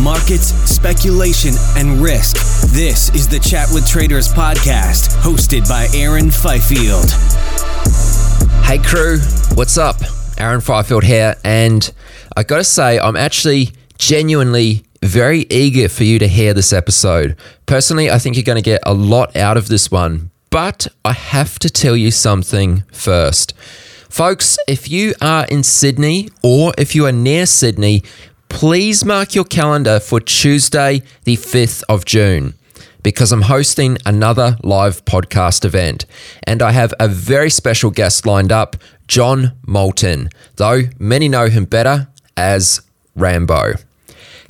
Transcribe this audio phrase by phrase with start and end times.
[0.00, 2.36] Markets, speculation, and risk.
[2.72, 7.10] This is the Chat with Traders podcast, hosted by Aaron Fifield.
[8.64, 9.18] Hey, crew,
[9.54, 9.96] what's up?
[10.38, 11.92] Aaron Fifield here, and
[12.36, 17.36] I gotta say, I'm actually genuinely very eager for you to hear this episode.
[17.66, 21.58] Personally, I think you're gonna get a lot out of this one, but I have
[21.58, 23.54] to tell you something first.
[24.08, 28.02] Folks, if you are in Sydney or if you are near Sydney,
[28.50, 32.52] please mark your calendar for Tuesday, the 5th of June,
[33.02, 36.04] because I'm hosting another live podcast event.
[36.42, 38.76] And I have a very special guest lined up,
[39.08, 42.82] John Moulton, though many know him better as
[43.16, 43.74] Rambo.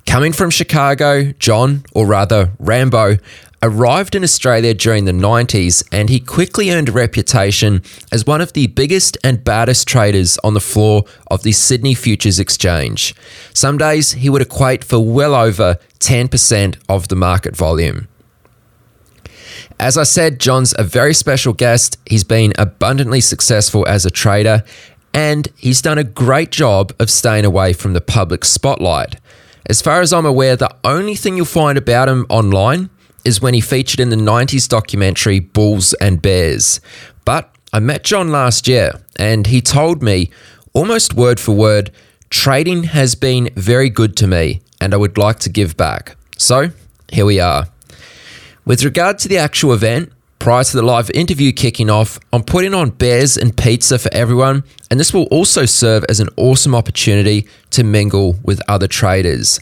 [0.07, 3.19] Coming from Chicago, John, or rather Rambo,
[3.63, 8.55] arrived in Australia during the 90s and he quickly earned a reputation as one of
[8.55, 13.15] the biggest and baddest traders on the floor of the Sydney Futures Exchange.
[13.53, 18.09] Some days he would equate for well over 10% of the market volume.
[19.79, 21.99] As I said, John's a very special guest.
[22.07, 24.65] He's been abundantly successful as a trader
[25.13, 29.17] and he's done a great job of staying away from the public spotlight.
[29.67, 32.91] As far as I'm aware, the only thing you'll find about him online
[33.25, 36.81] is when he featured in the 90s documentary Bulls and Bears.
[37.25, 40.31] But I met John last year and he told me,
[40.73, 41.91] almost word for word,
[42.31, 46.17] trading has been very good to me and I would like to give back.
[46.37, 46.71] So
[47.13, 47.67] here we are.
[48.65, 52.75] With regard to the actual event, prior to the live interview kicking off, I'm putting
[52.75, 57.47] on beers and pizza for everyone, and this will also serve as an awesome opportunity
[57.71, 59.61] to mingle with other traders.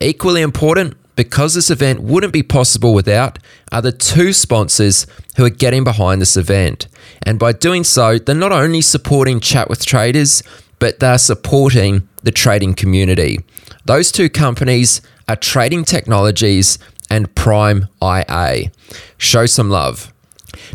[0.00, 3.38] Equally important, because this event wouldn't be possible without,
[3.70, 5.06] are the two sponsors
[5.36, 6.88] who are getting behind this event.
[7.22, 10.42] And by doing so, they're not only supporting Chat with Traders,
[10.78, 13.40] but they're supporting the trading community.
[13.84, 16.78] Those two companies are Trading Technologies
[17.10, 18.70] and Prime IA.
[19.18, 20.12] Show some love.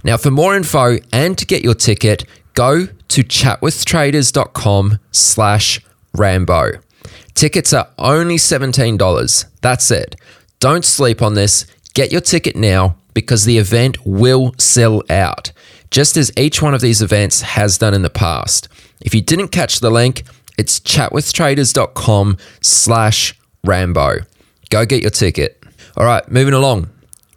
[0.03, 5.81] Now, for more info and to get your ticket, go to chatwithtraders.com slash
[6.13, 6.79] Rambo.
[7.37, 9.45] Tickets are only $17.
[9.61, 10.15] That's it.
[10.59, 11.67] Don't sleep on this.
[11.93, 15.51] Get your ticket now because the event will sell out,
[15.91, 18.67] just as each one of these events has done in the past.
[19.01, 20.23] If you didn't catch the link,
[20.57, 24.15] it's chatwithtraders.com slash Rambo.
[24.71, 25.63] Go get your ticket.
[25.95, 26.89] All right, moving along.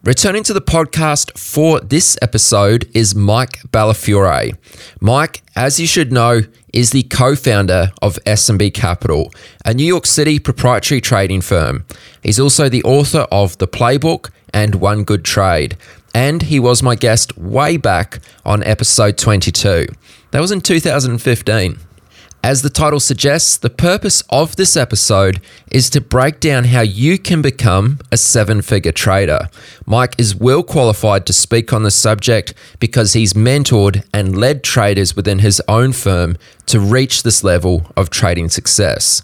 [0.02, 4.56] Returning to the podcast for this episode is Mike Bellafiore.
[4.98, 6.40] Mike, as you should know,
[6.72, 9.30] is the co-founder of SMB Capital,
[9.62, 11.84] a New York City proprietary trading firm.
[12.22, 15.76] He's also the author of The Playbook and One Good Trade,
[16.14, 19.86] and he was my guest way back on episode 22.
[20.30, 21.78] That was in 2015.
[22.42, 27.18] As the title suggests, the purpose of this episode is to break down how you
[27.18, 29.50] can become a seven figure trader.
[29.84, 35.14] Mike is well qualified to speak on the subject because he's mentored and led traders
[35.14, 39.22] within his own firm to reach this level of trading success.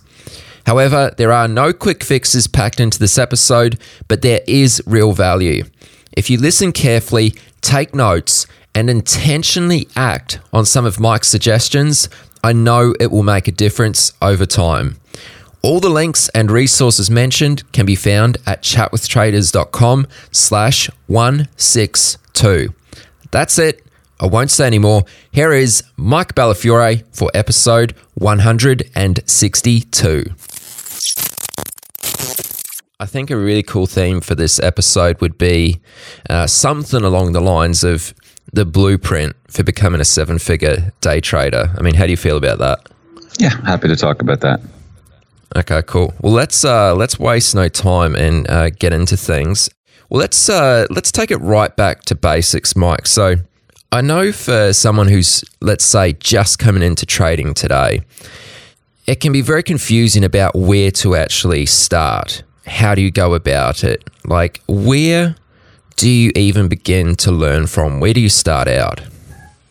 [0.66, 5.64] However, there are no quick fixes packed into this episode, but there is real value.
[6.12, 8.46] If you listen carefully, take notes,
[8.76, 12.10] and intentionally act on some of Mike's suggestions,
[12.46, 15.00] I know it will make a difference over time.
[15.62, 22.72] All the links and resources mentioned can be found at chatwithtraders.com slash 162.
[23.32, 23.84] That's it.
[24.20, 25.02] I won't say anymore.
[25.32, 30.24] Here is Mike Bellafiore for episode 162.
[33.00, 35.80] I think a really cool theme for this episode would be
[36.30, 38.14] uh, something along the lines of
[38.52, 41.70] the blueprint for becoming a seven figure day trader.
[41.76, 42.88] I mean, how do you feel about that?
[43.38, 44.60] Yeah, happy to talk about that.
[45.54, 46.12] Okay, cool.
[46.20, 49.70] Well, let's uh, let's waste no time and uh, get into things.
[50.08, 53.06] Well, let's uh, let's take it right back to basics, Mike.
[53.06, 53.36] So,
[53.92, 58.02] I know for someone who's let's say just coming into trading today,
[59.06, 62.42] it can be very confusing about where to actually start.
[62.66, 64.02] How do you go about it?
[64.24, 65.36] Like, where
[65.96, 68.00] do you even begin to learn from?
[68.00, 69.00] Where do you start out?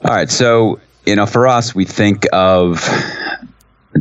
[0.04, 2.84] All right, so you know, for us, we think of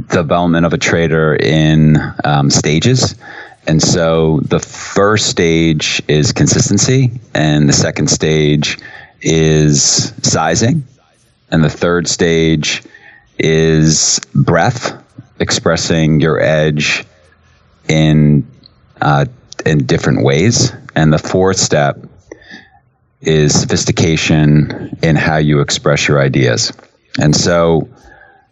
[0.09, 3.15] development of a trader in um, stages.
[3.67, 8.79] And so the first stage is consistency, and the second stage
[9.23, 10.85] is sizing,
[11.51, 12.83] and the third stage
[13.39, 14.93] is breadth,
[15.41, 17.05] expressing your edge
[17.89, 18.47] in
[19.01, 19.27] uh,
[19.65, 21.97] in different ways, and the fourth step
[23.27, 26.73] is sophistication in how you express your ideas.
[27.21, 27.89] And so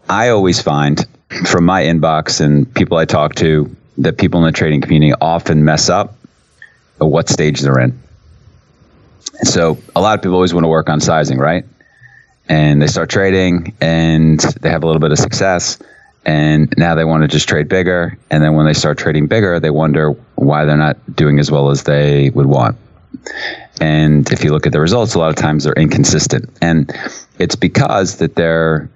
[0.09, 1.05] I always find
[1.47, 5.65] from my inbox and people I talk to that people in the trading community often
[5.65, 6.15] mess up
[7.01, 7.99] at what stage they're in.
[9.45, 11.65] So a lot of people always want to work on sizing, right?
[12.49, 15.79] And they start trading and they have a little bit of success
[16.25, 19.59] and now they want to just trade bigger and then when they start trading bigger
[19.59, 22.77] they wonder why they're not doing as well as they would want.
[23.83, 26.95] And if you look at the results a lot of times they're inconsistent and
[27.41, 28.89] it's because that they're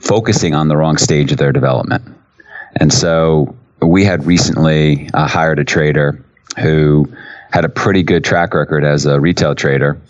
[0.00, 2.02] focusing on the wrong stage of their development.
[2.74, 6.24] And so we had recently uh, hired a trader
[6.58, 7.06] who
[7.52, 10.00] had a pretty good track record as a retail trader.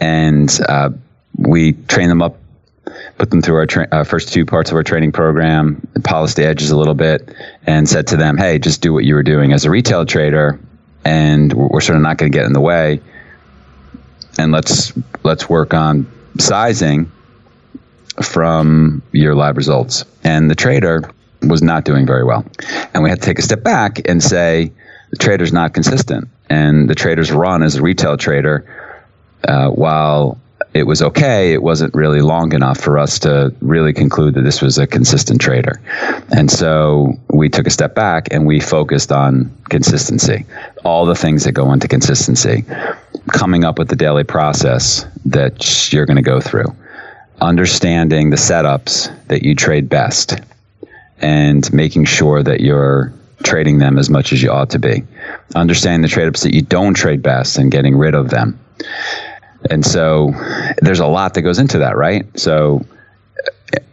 [0.00, 0.88] And uh,
[1.36, 2.38] we trained them up,
[3.18, 6.46] put them through our tra- uh, first two parts of our training program, polished the
[6.46, 7.34] edges a little bit,
[7.66, 10.58] and said to them, hey, just do what you were doing as a retail trader.
[11.04, 13.00] And we're, sort of not going to get in the way.
[14.38, 14.92] And let's
[15.24, 17.10] let's work on sizing
[18.22, 20.04] from your lab results.
[20.24, 21.10] And the trader
[21.42, 22.44] was not doing very well.
[22.94, 24.72] And we had to take a step back and say,
[25.10, 26.28] the trader's not consistent.
[26.48, 28.64] And the trader's run as a retail trader,
[29.44, 30.40] uh, while
[30.74, 34.62] it was okay, it wasn't really long enough for us to really conclude that this
[34.62, 35.80] was a consistent trader.
[36.34, 40.46] And so we took a step back and we focused on consistency,
[40.84, 42.64] all the things that go into consistency,
[43.32, 46.74] coming up with the daily process that you're going to go through
[47.42, 50.40] understanding the setups that you trade best
[51.18, 55.02] and making sure that you're trading them as much as you ought to be.
[55.54, 58.58] Understanding the trade ups that you don't trade best and getting rid of them.
[59.70, 60.32] And so
[60.80, 62.26] there's a lot that goes into that, right?
[62.38, 62.84] So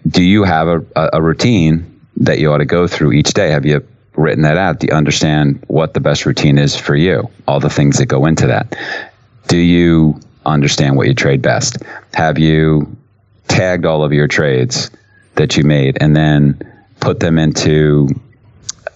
[0.07, 3.49] do you have a, a routine that you ought to go through each day?
[3.51, 3.85] Have you
[4.15, 4.79] written that out?
[4.79, 7.29] Do you understand what the best routine is for you?
[7.47, 8.75] All the things that go into that.
[9.47, 11.77] Do you understand what you trade best?
[12.13, 12.95] Have you
[13.47, 14.91] tagged all of your trades
[15.35, 16.59] that you made and then
[16.99, 18.09] put them into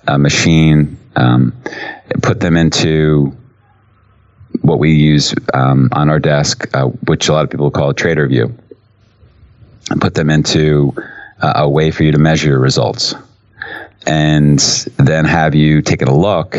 [0.08, 1.54] a machine, um,
[2.22, 3.36] put them into
[4.64, 7.94] what we use um, on our desk, uh, which a lot of people call a
[7.94, 8.52] TraderVue,
[9.92, 10.94] and put them into
[11.42, 13.14] uh, a way for you to measure your results.
[14.08, 14.60] And
[14.98, 16.58] then have you taken a look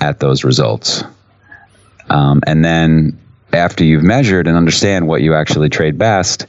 [0.00, 1.02] at those results.
[2.08, 3.18] Um, and then
[3.52, 6.46] after you've measured and understand what you actually trade best,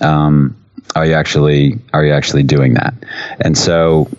[0.00, 0.56] um,
[0.94, 2.94] are you actually are you actually doing that?
[3.40, 4.10] And so,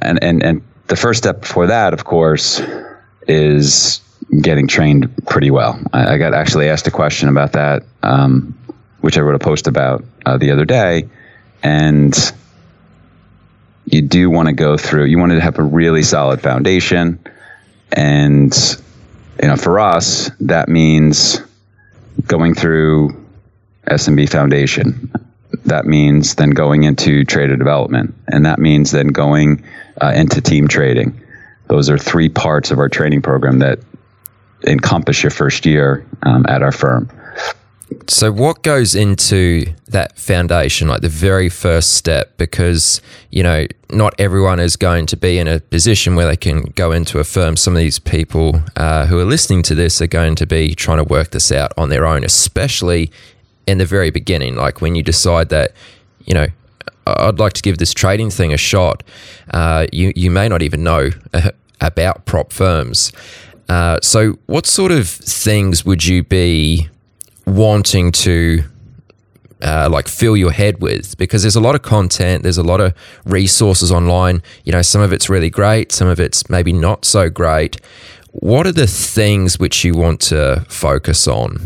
[0.00, 2.60] and and and the first step before that, of course,
[3.28, 4.00] is
[4.40, 5.80] getting trained pretty well.
[5.92, 8.58] I, I got actually asked a question about that, um,
[9.00, 11.08] which I wrote a post about uh, the other day,
[11.62, 12.14] and
[13.84, 15.04] you do want to go through.
[15.06, 17.18] You want to have a really solid foundation,
[17.92, 18.54] and
[19.40, 21.40] you know, for us, that means
[22.26, 23.26] going through
[23.86, 25.12] SMB Foundation.
[25.64, 29.64] That means then going into trader development, and that means then going
[30.00, 31.21] uh, into team trading.
[31.68, 33.78] Those are three parts of our training program that
[34.66, 37.10] encompass your first year um, at our firm.
[38.08, 42.36] So, what goes into that foundation, like the very first step?
[42.38, 46.62] Because, you know, not everyone is going to be in a position where they can
[46.74, 47.56] go into a firm.
[47.56, 50.98] Some of these people uh, who are listening to this are going to be trying
[50.98, 53.10] to work this out on their own, especially
[53.66, 55.72] in the very beginning, like when you decide that,
[56.24, 56.46] you know,
[57.06, 59.02] I'd like to give this trading thing a shot,
[59.52, 61.10] uh, you you may not even know
[61.80, 63.12] about prop firms,
[63.68, 66.88] Uh, so, what sort of things would you be
[67.46, 68.62] wanting to
[69.62, 71.16] uh, like fill your head with?
[71.16, 72.92] Because there's a lot of content, there's a lot of
[73.24, 74.42] resources online.
[74.64, 77.80] You know, some of it's really great, some of it's maybe not so great.
[78.32, 81.58] What are the things which you want to focus on?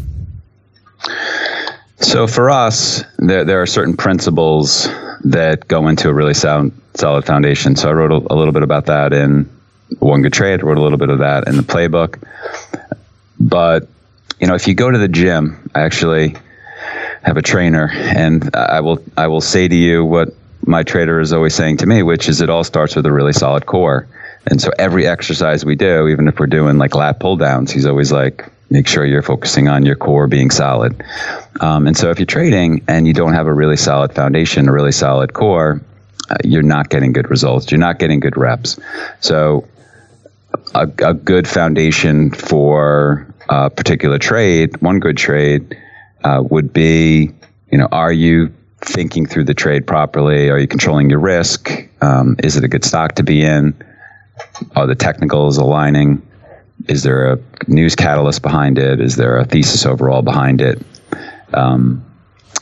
[2.01, 4.89] So for us, there, there are certain principles
[5.25, 7.77] that go into a really sound, solid foundation.
[7.77, 9.49] So I wrote a, a little bit about that in
[9.99, 10.61] One Good Trade.
[10.61, 12.23] I wrote a little bit of that in the playbook.
[13.39, 13.89] But
[14.41, 16.37] you know, if you go to the gym, I actually
[17.23, 20.29] have a trainer, and I will I will say to you what
[20.65, 23.33] my trader is always saying to me, which is it all starts with a really
[23.33, 24.07] solid core.
[24.49, 27.87] And so every exercise we do, even if we're doing like lat pull downs, he's
[27.87, 31.03] always like, make sure you're focusing on your core being solid.
[31.61, 34.73] Um, and so if you're trading and you don't have a really solid foundation, a
[34.73, 35.81] really solid core,
[36.31, 37.71] uh, you're not getting good results.
[37.71, 38.79] You're not getting good reps.
[39.21, 39.67] So
[40.75, 45.77] a, a good foundation for a particular trade, one good trade,
[46.25, 47.31] uh, would be,
[47.71, 50.51] you know, are you thinking through the trade properly?
[50.51, 51.71] Are you controlling your risk?
[52.01, 53.75] Um, is it a good stock to be in?
[54.75, 56.26] Are the technicals aligning?
[56.89, 59.01] Is there a news catalyst behind it?
[59.01, 60.81] Is there a thesis overall behind it?
[61.53, 62.05] Um,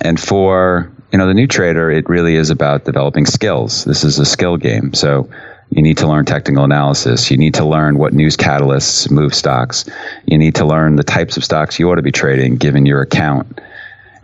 [0.00, 3.85] and for you know the new trader, it really is about developing skills.
[3.85, 5.28] This is a skill game, so
[5.71, 7.31] you need to learn technical analysis.
[7.31, 9.85] You need to learn what news catalysts move stocks.
[10.26, 13.00] You need to learn the types of stocks you ought to be trading given your
[13.00, 13.61] account.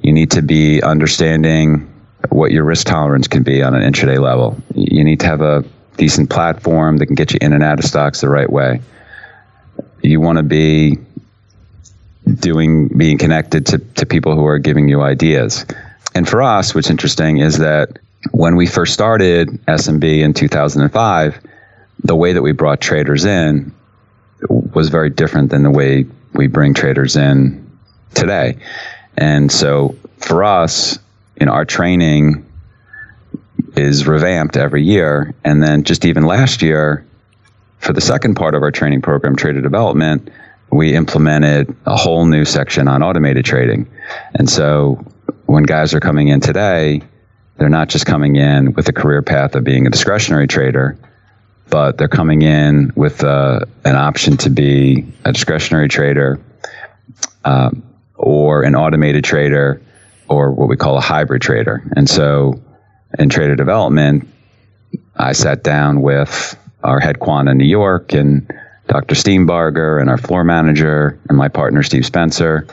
[0.02, 1.86] You need to be understanding
[2.28, 4.56] what your risk tolerance can be on an intraday level.
[4.74, 5.64] You need to have a
[5.96, 8.80] decent platform that can get you in and out of stocks the right way.
[10.02, 10.98] You want to be
[12.34, 15.66] doing being connected to, to people who are giving you ideas.
[16.14, 17.98] And for us, what's interesting is that
[18.32, 21.40] when we first started SMB in 2005,
[22.04, 23.72] the way that we brought traders in
[24.48, 27.70] was very different than the way we bring traders in
[28.14, 28.56] today.
[29.16, 30.98] And so for us,
[31.46, 32.46] know, our training
[33.76, 35.34] is revamped every year.
[35.44, 37.04] And then just even last year,
[37.80, 40.30] for the second part of our training program, Trader Development,
[40.70, 43.90] we implemented a whole new section on automated trading.
[44.34, 45.04] And so
[45.46, 47.02] when guys are coming in today,
[47.56, 50.96] they're not just coming in with a career path of being a discretionary trader,
[51.68, 56.40] but they're coming in with uh, an option to be a discretionary trader
[57.44, 57.82] um,
[58.14, 59.80] or an automated trader
[60.28, 61.82] or what we call a hybrid trader.
[61.96, 62.62] And so
[63.18, 64.28] in trader development,
[65.16, 68.50] I sat down with our head quant in New York and
[68.88, 69.14] Dr.
[69.14, 72.66] Steenbarger and our floor manager and my partner, Steve Spencer.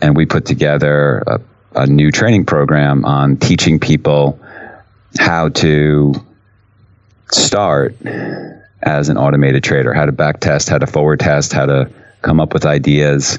[0.00, 1.40] And we put together a,
[1.74, 4.38] a new training program on teaching people
[5.18, 6.14] how to
[7.30, 7.96] start
[8.82, 11.90] as an automated trader, how to back test, how to forward test, how to
[12.22, 13.38] come up with ideas.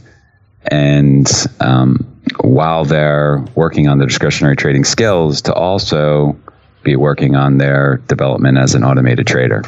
[0.70, 2.06] And um,
[2.42, 6.38] while they're working on the discretionary trading skills, to also
[6.84, 9.64] be working on their development as an automated trader.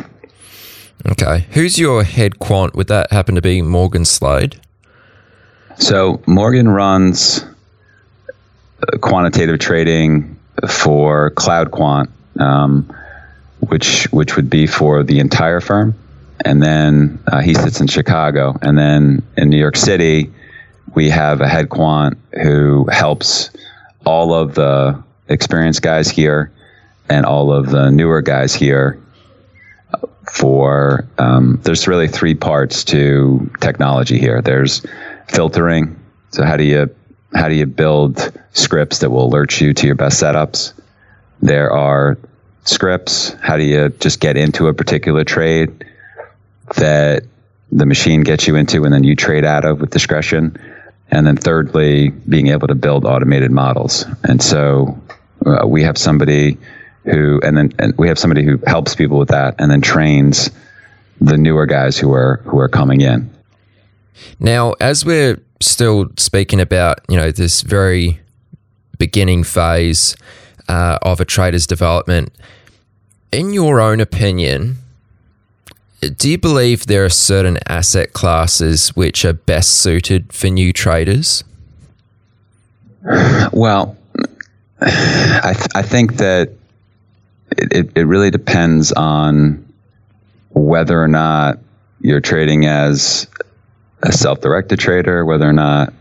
[1.08, 1.46] Okay.
[1.52, 2.76] Who's your head quant?
[2.76, 4.60] Would that happen to be Morgan Slade?
[5.78, 7.46] So, Morgan runs
[8.82, 10.38] uh, quantitative trading
[10.68, 12.94] for Cloud Quant, um,
[13.60, 15.96] which which would be for the entire firm.
[16.44, 18.58] And then uh, he sits in Chicago.
[18.62, 20.32] And then in New York City,
[20.96, 23.52] we have a head quant who helps
[24.06, 26.52] all of the experienced guys here
[27.10, 29.00] and all of the newer guys here
[30.32, 34.42] for um, there's really three parts to technology here.
[34.42, 34.86] There's
[35.28, 36.00] filtering.
[36.32, 36.96] So how do you
[37.34, 40.74] how do you build scripts that will alert you to your best setups?
[41.42, 42.18] There are
[42.64, 43.34] scripts.
[43.42, 45.86] How do you just get into a particular trade
[46.76, 47.24] that
[47.72, 50.58] the machine gets you into and then you trade out of with discretion?
[51.12, 54.06] And then thirdly, being able to build automated models.
[54.24, 55.02] And so
[55.44, 56.58] uh, we have somebody
[57.06, 60.50] who, and then and we have somebody who helps people with that, and then trains
[61.22, 63.30] the newer guys who are who are coming in.
[64.40, 68.20] Now, as we're still speaking about, you know, this very
[68.98, 70.16] beginning phase
[70.68, 72.34] uh, of a trader's development,
[73.32, 74.78] in your own opinion,
[76.02, 81.44] do you believe there are certain asset classes which are best suited for new traders?
[83.52, 83.98] Well,
[84.82, 86.52] I, th- I think that
[87.72, 89.66] it, it really depends on
[90.50, 91.60] whether or not
[92.02, 93.28] you're trading as
[94.02, 95.94] a self directed trader, whether or not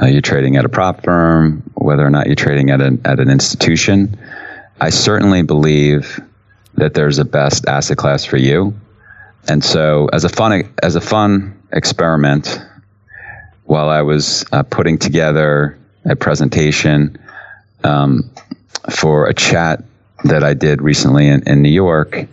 [0.00, 3.20] uh, you're trading at a prop firm, whether or not you're trading at an, at
[3.20, 4.18] an institution.
[4.80, 6.20] I certainly believe
[6.74, 8.74] that there's a best asset class for you.
[9.48, 12.60] And so, as a fun as a fun experiment
[13.64, 17.18] while I was uh, putting together a presentation
[17.82, 18.30] um,
[18.90, 19.84] for a chat
[20.24, 22.26] that I did recently in, in New York.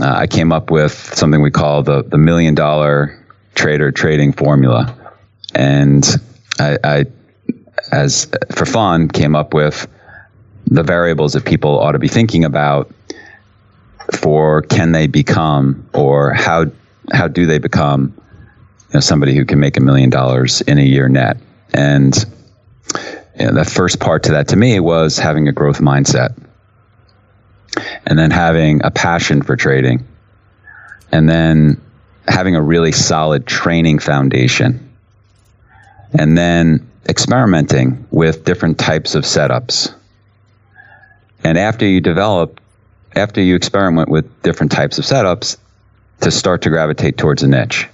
[0.00, 3.24] Uh, I came up with something we call the, the million dollar
[3.54, 4.96] trader trading formula.
[5.54, 6.06] And
[6.58, 7.04] I, I,
[7.90, 9.88] as for fun, came up with
[10.66, 12.92] the variables that people ought to be thinking about
[14.14, 16.66] for can they become or how
[17.12, 18.14] how do they become
[18.88, 21.36] you know, somebody who can make a million dollars in a year net
[21.72, 22.24] and
[23.38, 26.36] you know, the first part to that to me was having a growth mindset
[28.06, 30.06] and then having a passion for trading
[31.12, 31.80] and then
[32.26, 34.90] having a really solid training foundation
[36.12, 39.94] and then experimenting with different types of setups.
[41.42, 42.60] And after you develop
[43.14, 45.56] after you experiment with different types of setups
[46.20, 47.88] to start to gravitate towards a niche.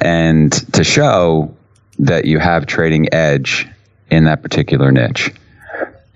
[0.00, 1.54] And to show
[1.98, 3.68] that you have trading edge
[4.10, 5.32] in that particular niche.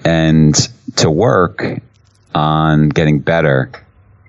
[0.04, 0.54] And
[0.96, 1.80] to work
[2.36, 3.72] on getting better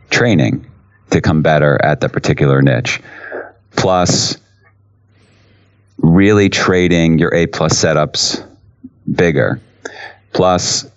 [0.09, 0.65] training
[1.09, 3.01] to come better at that particular niche.
[3.75, 4.37] Plus
[5.97, 8.47] really trading your a plus setups
[9.13, 9.59] bigger.
[10.31, 10.89] Plus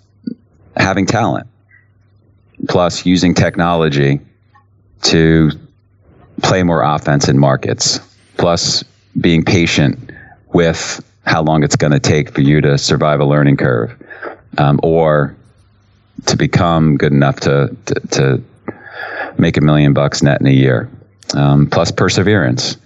[0.76, 1.48] having talent.
[2.68, 4.20] Plus using technology
[5.02, 5.50] to
[6.42, 7.98] play more offense in markets,
[8.36, 8.84] plus
[9.20, 10.12] being patient
[10.52, 13.96] with how long it's going to take for you to survive a learning curve
[14.58, 15.34] um, or
[16.26, 18.42] to become good enough to, to, to,
[19.38, 20.90] make a million bucks net in a year,
[21.34, 22.76] um, plus perseverance.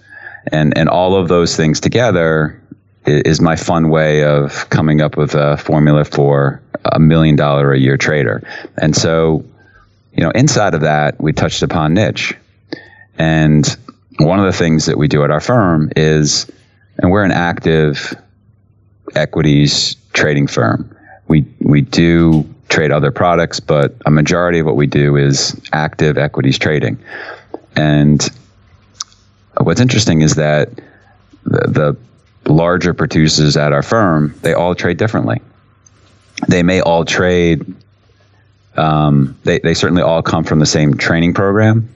[0.51, 2.61] And, and all of those things together
[3.05, 7.79] is my fun way of coming up with a formula for a million dollar a
[7.79, 8.47] year trader.
[8.77, 9.43] And so
[10.15, 12.33] you know, inside of that, we touched upon niche.
[13.17, 13.65] And
[14.17, 16.49] one of the things that we do at our firm is,
[16.97, 18.15] and we're an active
[19.13, 20.95] equities trading firm.
[21.27, 22.43] We, we do
[22.75, 26.99] trade other products, but a majority of what we do is active equities trading.
[27.75, 28.21] And
[29.61, 30.69] what's interesting is that
[31.45, 31.95] the,
[32.45, 35.41] the larger producers at our firm, they all trade differently.
[36.49, 37.65] They may all trade
[38.75, 41.87] um, they, they certainly all come from the same training program.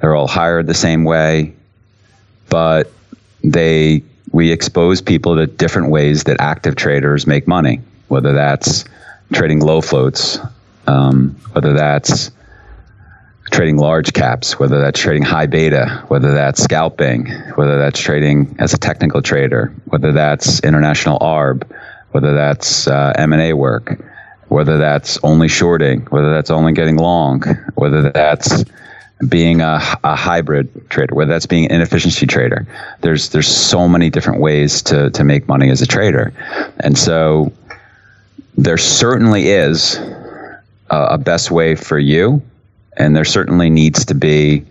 [0.00, 1.54] They're all hired the same way,
[2.50, 2.92] but
[3.42, 8.84] they we expose people to different ways that active traders make money, whether that's
[9.32, 10.38] trading low floats,
[10.86, 12.30] um, whether that's
[13.50, 18.74] trading large caps, whether that's trading high beta, whether that's scalping, whether that's trading as
[18.74, 21.62] a technical trader, whether that's international ARB,
[22.12, 23.98] whether that's uh, M&A work
[24.54, 27.42] whether that's only shorting, whether that's only getting long,
[27.74, 28.64] whether that's
[29.28, 32.66] being a, a hybrid trader, whether that's being an inefficiency trader.
[33.00, 36.32] There's there's so many different ways to to make money as a trader,
[36.80, 37.52] and so
[38.56, 39.96] there certainly is
[40.90, 42.42] a, a best way for you,
[42.96, 44.64] and there certainly needs to be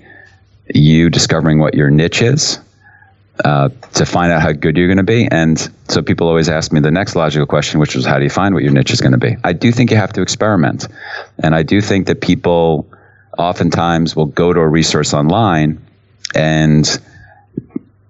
[0.74, 2.60] you discovering what your niche is
[3.44, 5.28] uh, to find out how good you're going to be.
[5.30, 8.30] And so people always ask me the next logical question, which was, how do you
[8.30, 9.36] find what your niche is going to be?
[9.44, 10.88] I do think you have to experiment.
[11.40, 12.88] And I do think that people
[13.38, 15.86] oftentimes will go to a resource online
[16.36, 16.86] and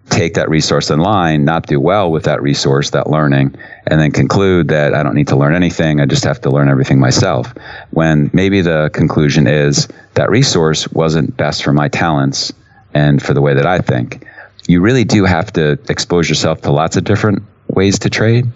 [0.09, 3.55] take that resource online, not do well with that resource, that learning,
[3.87, 5.99] and then conclude that I don't need to learn anything.
[5.99, 7.53] I just have to learn everything myself.
[7.91, 12.53] When maybe the conclusion is that resource wasn't best for my talents
[12.93, 14.27] and for the way that I think
[14.67, 18.47] you really do have to expose yourself to lots of different ways to trade,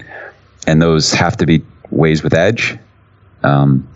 [0.65, 2.77] and those have to be ways with edge.
[3.43, 3.87] Um,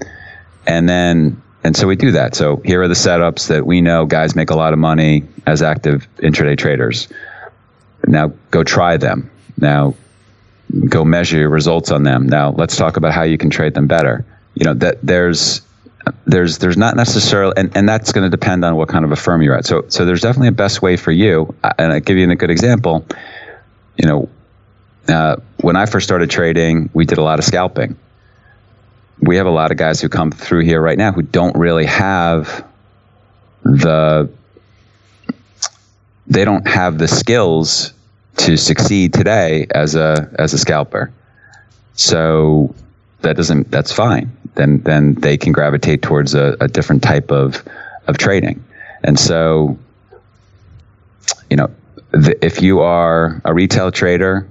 [0.68, 2.36] and then, and so we do that.
[2.36, 5.62] So here are the setups that we know guys make a lot of money as
[5.62, 7.08] active intraday traders.
[8.12, 9.32] Now go try them.
[9.58, 9.96] Now
[10.88, 12.28] go measure your results on them.
[12.28, 14.26] Now let's talk about how you can trade them better.
[14.54, 15.62] You know that there's
[16.26, 19.16] there's there's not necessarily and, and that's going to depend on what kind of a
[19.16, 22.18] firm you're at so so there's definitely a best way for you and i give
[22.18, 23.06] you a good example
[23.98, 24.30] you know
[25.08, 27.96] uh, when i first started trading we did a lot of scalping
[29.20, 31.86] we have a lot of guys who come through here right now who don't really
[31.86, 32.66] have
[33.64, 34.28] the
[36.28, 37.94] they don't have the skills
[38.38, 41.12] to succeed today as a as a scalper
[41.94, 42.74] so
[43.22, 47.64] that doesn't that's fine then then they can gravitate towards a, a different type of
[48.08, 48.64] of trading.
[49.04, 49.78] And so,
[51.50, 51.70] you know,
[52.12, 54.48] the, if you are a retail trader,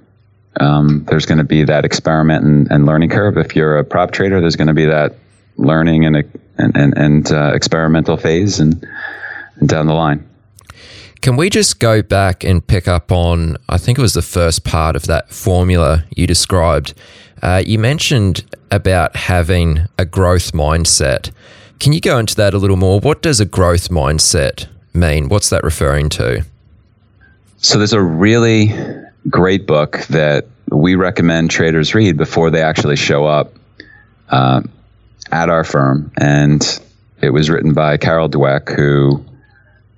[0.58, 3.38] um, there's going to be that experiment and, and, learning curve.
[3.38, 5.14] If you're a prop trader, there's going to be that
[5.56, 8.86] learning and and and, and uh, experimental phase and,
[9.56, 10.28] and down the line.
[11.20, 14.64] Can we just go back and pick up on, I think it was the first
[14.64, 16.94] part of that formula you described?
[17.42, 21.30] Uh, you mentioned about having a growth mindset.
[21.78, 23.00] Can you go into that a little more?
[23.00, 25.28] What does a growth mindset mean?
[25.28, 26.44] What's that referring to?
[27.58, 28.72] So there's a really
[29.28, 33.52] great book that we recommend traders read before they actually show up
[34.30, 34.62] uh,
[35.32, 36.80] at our firm, and
[37.20, 39.22] it was written by Carol Dweck, who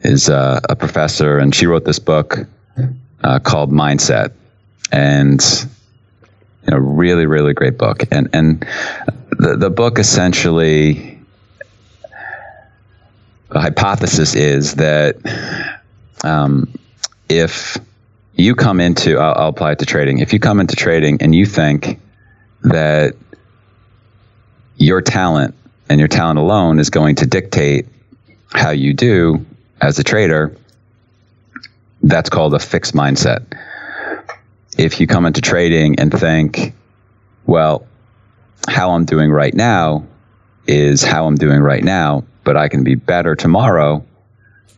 [0.03, 2.39] is uh, a professor, and she wrote this book
[3.23, 4.33] uh, called Mindset,
[4.91, 5.41] and
[6.65, 8.05] you know, really, really great book.
[8.11, 8.67] And and
[9.31, 11.19] the the book essentially,
[13.49, 15.17] the hypothesis is that
[16.25, 16.73] um,
[17.29, 17.79] if
[18.35, 20.19] you come into, I'll, I'll apply it to trading.
[20.19, 22.01] If you come into trading and you think
[22.63, 23.15] that
[24.77, 25.55] your talent
[25.89, 27.87] and your talent alone is going to dictate
[28.53, 29.45] how you do
[29.83, 30.57] as a trader,
[32.03, 33.45] that's called a fixed mindset.
[34.79, 36.73] If you come into trading and think,
[37.45, 37.87] well,
[38.69, 40.07] how I'm doing right now
[40.67, 44.05] is how I'm doing right now, but I can be better tomorrow.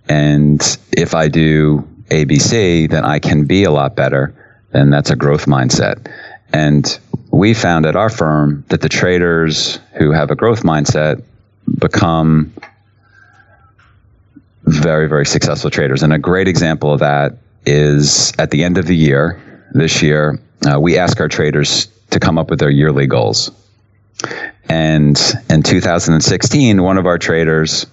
[0.09, 4.35] And if I do ABC, then I can be a lot better.
[4.73, 6.11] Then that's a growth mindset.
[6.53, 6.99] And
[7.31, 11.23] we found at our firm that the traders who have a growth mindset
[11.79, 12.53] become
[14.79, 16.03] very, very successful traders.
[16.03, 19.41] And a great example of that is at the end of the year,
[19.73, 20.39] this year,
[20.71, 23.51] uh, we ask our traders to come up with their yearly goals.
[24.69, 27.87] And in 2016, one of our traders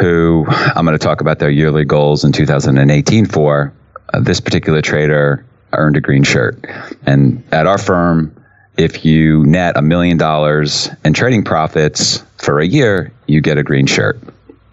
[0.00, 3.72] who I'm going to talk about their yearly goals in 2018 for.
[4.12, 6.64] Uh, this particular trader earned a green shirt.
[7.06, 8.34] And at our firm,
[8.76, 13.62] if you net a million dollars in trading profits for a year, you get a
[13.62, 14.18] green shirt.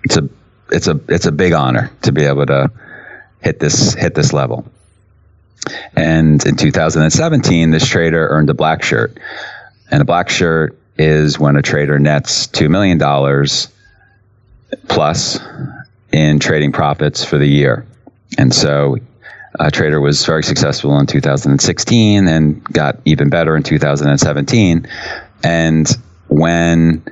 [0.04, 0.30] It's a
[0.72, 2.72] it's a it's a big honor to be able to
[3.42, 4.66] hit this hit this level.
[5.96, 9.18] And in 2017, this trader earned a black shirt.
[9.92, 13.00] And a black shirt is when a trader nets $2 million
[14.88, 15.40] plus
[16.12, 17.86] in trading profits for the year.
[18.38, 18.98] And so
[19.60, 24.88] a Trader was very successful in 2016 and got even better in 2017.
[25.44, 27.04] And when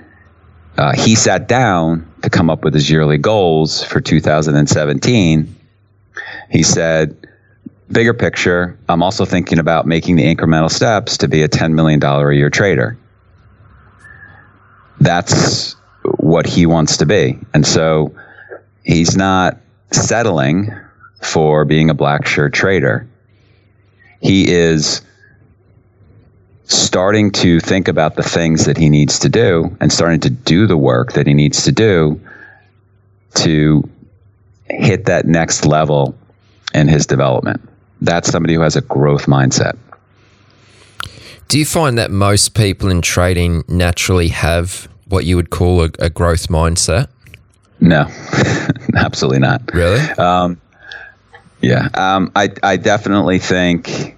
[0.77, 5.55] uh, he sat down to come up with his yearly goals for 2017,
[6.49, 7.15] he said,
[7.89, 12.03] Bigger picture, I'm also thinking about making the incremental steps to be a $10 million
[12.03, 12.97] a year trader.
[14.99, 15.77] That's
[16.17, 17.39] what he wants to be.
[17.53, 18.13] And so
[18.83, 19.57] he's not
[19.91, 20.69] settling
[21.21, 23.07] for being a black shirt trader.
[24.21, 25.01] He is
[26.67, 30.67] starting to think about the things that he needs to do and starting to do
[30.67, 32.19] the work that he needs to do
[33.35, 33.89] to
[34.69, 36.15] hit that next level
[36.73, 37.61] in his development.
[38.01, 39.77] That's somebody who has a growth mindset.
[41.47, 45.89] Do you find that most people in trading naturally have what you would call a,
[45.99, 47.07] a growth mindset?
[47.79, 48.07] No,
[48.95, 49.73] absolutely not.
[49.73, 50.01] Really?
[50.17, 50.59] Um,
[51.61, 54.17] yeah, um, I I definitely think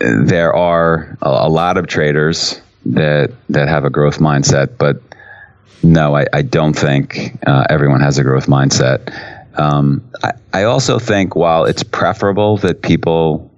[0.00, 5.00] there are a, a, lot of traders that that have a growth mindset, but
[5.82, 9.12] no, I, I don't think uh, everyone has a growth mindset.
[9.58, 13.50] Um, I, I also think while it's preferable that people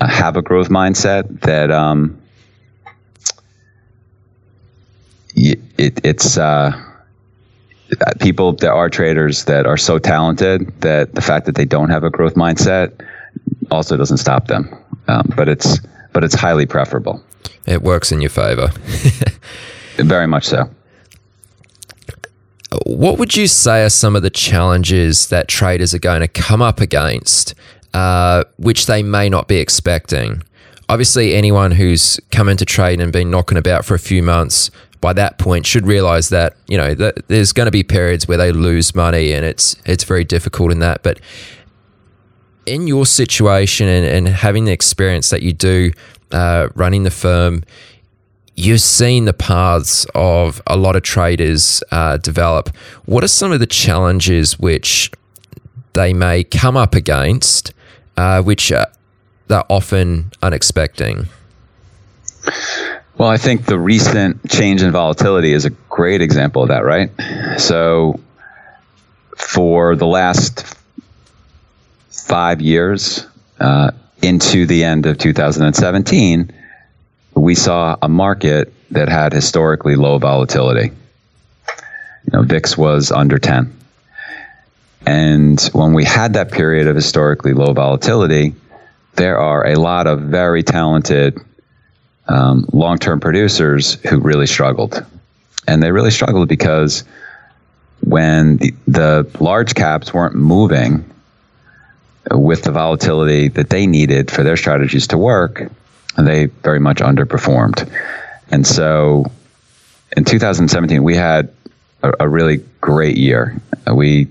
[0.00, 2.20] uh, have a growth mindset, that um,
[5.34, 6.72] it, it's uh,
[8.20, 8.52] people.
[8.52, 12.10] There are traders that are so talented that the fact that they don't have a
[12.10, 13.00] growth mindset
[13.70, 14.76] also doesn't stop them.
[15.08, 15.78] Um, but it's
[16.12, 17.22] but it's highly preferable.
[17.66, 18.68] It works in your favor.
[19.96, 20.70] Very much so.
[22.84, 26.60] What would you say are some of the challenges that traders are going to come
[26.60, 27.54] up against,
[27.94, 30.42] uh, which they may not be expecting?
[30.90, 35.12] Obviously, anyone who's come into trade and been knocking about for a few months by
[35.12, 38.52] that point should realize that you know that there's going to be periods where they
[38.52, 41.20] lose money and it's it's very difficult in that but
[42.68, 45.92] in your situation and, and having the experience that you do
[46.32, 47.64] uh, running the firm
[48.54, 52.68] you've seen the paths of a lot of traders uh, develop
[53.06, 55.10] what are some of the challenges which
[55.94, 57.72] they may come up against
[58.16, 58.86] uh, which are,
[59.46, 61.26] they're often unexpected
[63.18, 67.10] well, I think the recent change in volatility is a great example of that, right?
[67.58, 68.20] So,
[69.36, 70.76] for the last
[72.28, 73.26] five years,
[73.58, 73.90] uh,
[74.22, 76.52] into the end of 2017,
[77.34, 80.92] we saw a market that had historically low volatility.
[82.24, 83.74] You know, VIX was under 10.
[85.06, 88.54] And when we had that period of historically low volatility,
[89.14, 91.38] there are a lot of very talented
[92.26, 95.04] um, long term producers who really struggled.
[95.66, 97.04] And they really struggled because
[98.00, 101.08] when the, the large caps weren't moving
[102.30, 105.70] with the volatility that they needed for their strategies to work,
[106.16, 107.90] they very much underperformed.
[108.50, 109.26] And so
[110.16, 111.52] in 2017, we had
[112.02, 113.60] a, a really great year.
[113.92, 114.28] We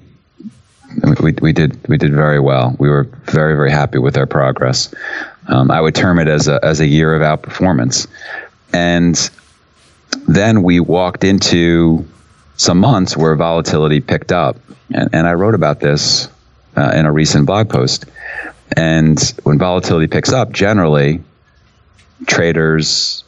[1.22, 2.76] we, we did we did very well.
[2.80, 4.94] We were very very happy with our progress.
[5.48, 8.08] Um, I would term it as a as a year of outperformance,
[8.74, 9.30] and
[10.28, 12.08] then we walked into
[12.58, 14.58] some months where volatility picked up,
[14.94, 16.30] and, and I wrote about this
[16.78, 18.06] uh, in a recent blog post.
[18.76, 21.22] And when volatility picks up, generally
[22.28, 23.24] traders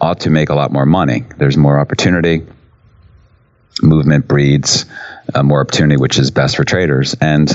[0.00, 1.24] ought to make a lot more money.
[1.38, 2.46] There's more opportunity.
[3.82, 4.84] Movement breeds
[5.34, 7.14] uh, more opportunity, which is best for traders.
[7.20, 7.50] And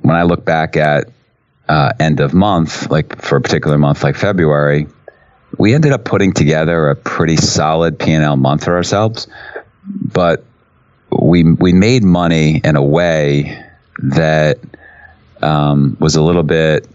[0.00, 1.10] when I look back at
[1.68, 4.86] uh, end of month, like for a particular month like February,
[5.58, 9.26] we ended up putting together a pretty solid P&L month for ourselves,
[9.84, 10.44] but
[11.10, 13.65] we we made money in a way
[13.98, 14.58] that
[15.42, 16.88] um, was a little bit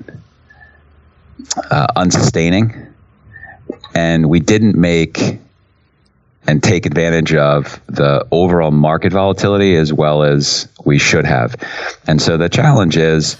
[1.69, 2.87] uh, unsustaining,
[3.93, 5.39] and we didn't make
[6.47, 11.55] and take advantage of the overall market volatility as well as we should have.
[12.07, 13.39] And so the challenge is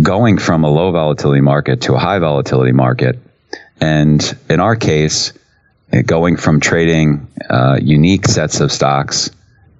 [0.00, 3.18] going from a low volatility market to a high volatility market.
[3.80, 5.32] And in our case,
[6.06, 9.30] going from trading uh, unique sets of stocks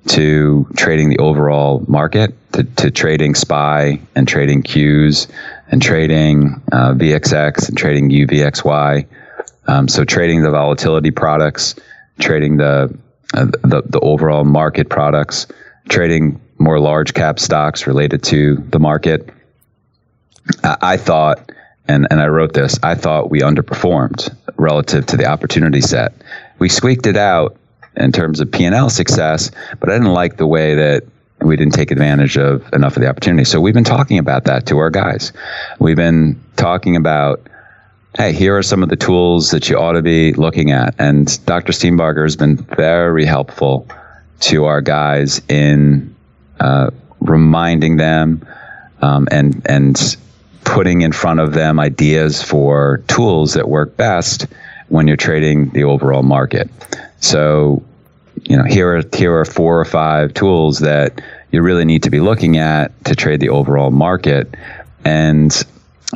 [0.08, 5.28] to trading the overall market, to, to trading SPY and trading Qs
[5.70, 9.06] and trading uh, VXX and trading UVXY.
[9.66, 11.74] Um, so trading the volatility products
[12.20, 12.96] trading the,
[13.34, 15.46] uh, the, the overall market products,
[15.88, 19.30] trading more large cap stocks related to the market.
[20.62, 21.52] I, I thought,
[21.88, 26.14] and, and I wrote this, I thought we underperformed relative to the opportunity set.
[26.58, 27.56] We squeaked it out
[27.96, 31.04] in terms of P&L success, but I didn't like the way that
[31.40, 33.44] we didn't take advantage of enough of the opportunity.
[33.44, 35.33] So we've been talking about that to our guys.
[35.78, 37.48] We've been talking about
[38.16, 40.94] hey, here are some of the tools that you ought to be looking at.
[41.00, 41.72] And Dr.
[41.72, 43.88] Steenbarger has been very helpful
[44.40, 46.14] to our guys in
[46.61, 48.46] uh, reminding them
[49.02, 50.16] um, and and
[50.64, 54.46] putting in front of them ideas for tools that work best
[54.88, 56.70] when you're trading the overall market.
[57.24, 57.82] So,
[58.42, 62.10] you know, here are here are four or five tools that you really need to
[62.10, 64.54] be looking at to trade the overall market.
[65.06, 65.50] And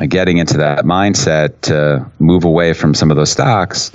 [0.07, 3.91] getting into that mindset to move away from some of those stocks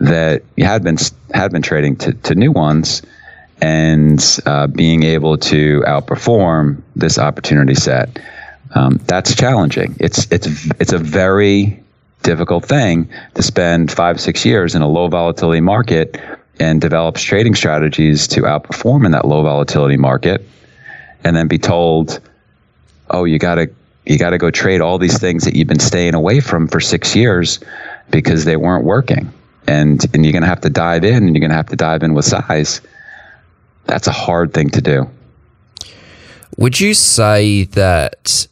[0.00, 0.96] that you had been
[1.32, 3.02] had been trading to, to new ones
[3.60, 8.18] and uh, being able to outperform this opportunity set.
[8.74, 9.96] Um, that's challenging.
[10.00, 10.48] It's it's
[10.80, 11.82] it's a very
[12.22, 16.18] difficult thing to spend five six years in a low volatility market
[16.60, 20.46] and develops trading strategies to outperform in that low volatility market,
[21.24, 22.20] and then be told,
[23.10, 23.70] "Oh, you got to
[24.06, 26.80] you got to go trade all these things that you've been staying away from for
[26.80, 27.58] six years
[28.10, 29.32] because they weren't working.
[29.66, 31.76] And, and you're going to have to dive in and you're going to have to
[31.76, 32.82] dive in with size.
[33.86, 35.10] That's a hard thing to do.
[36.58, 38.46] Would you say that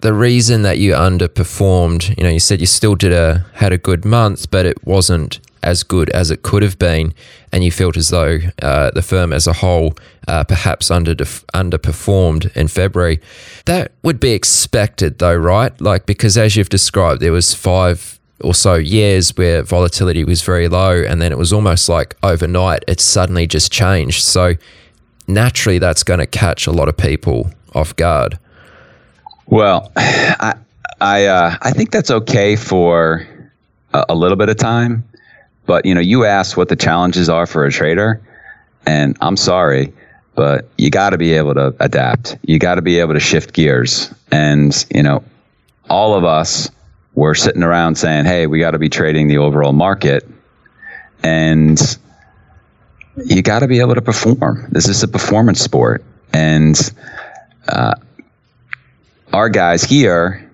[0.00, 3.78] the reason that you underperformed, you know, you said you still did a had a
[3.78, 7.14] good month, but it wasn't as good as it could have been,
[7.52, 9.94] and you felt as though uh, the firm as a whole
[10.26, 13.20] uh, perhaps under underperformed in February.
[13.64, 15.78] That would be expected, though, right?
[15.80, 20.68] Like because as you've described, there was five or so years where volatility was very
[20.68, 24.22] low, and then it was almost like overnight it suddenly just changed.
[24.22, 24.54] So
[25.26, 28.38] naturally, that's going to catch a lot of people off guard.
[29.46, 30.54] Well, I
[31.00, 33.26] I uh, I think that's okay for
[33.92, 35.07] a, a little bit of time
[35.68, 38.22] but you know, you asked what the challenges are for a trader,
[38.86, 39.92] and I'm sorry,
[40.34, 42.38] but you got to be able to adapt.
[42.42, 44.12] You got to be able to shift gears.
[44.32, 45.22] And you know,
[45.90, 46.70] all of us
[47.14, 50.26] were sitting around saying, "Hey, we got to be trading the overall market,"
[51.22, 51.78] and
[53.26, 54.68] you got to be able to perform.
[54.70, 56.02] This is a performance sport,
[56.32, 56.80] and
[57.68, 57.94] uh,
[59.34, 60.50] our guys here,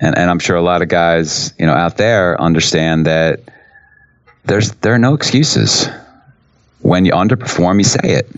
[0.00, 3.42] and, and I'm sure a lot of guys, you know, out there understand that
[4.48, 5.88] there's there are no excuses.
[6.80, 8.28] When you underperform, you say it.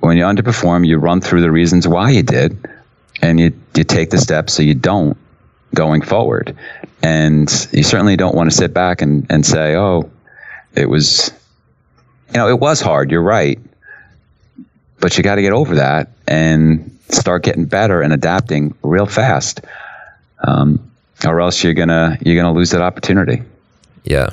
[0.00, 2.58] When you underperform, you run through the reasons why you did,
[3.22, 5.16] and you you take the steps so you don't
[5.74, 6.56] going forward.
[7.02, 10.10] And you certainly don't want to sit back and, and say, oh,
[10.74, 11.32] it was,
[12.28, 13.10] you know, it was hard.
[13.10, 13.58] You're right.
[15.00, 19.62] But you got to get over that and start getting better and adapting real fast.
[20.46, 20.90] Um,
[21.24, 23.42] or else you're gonna you're gonna lose that opportunity.
[24.04, 24.30] Yeah.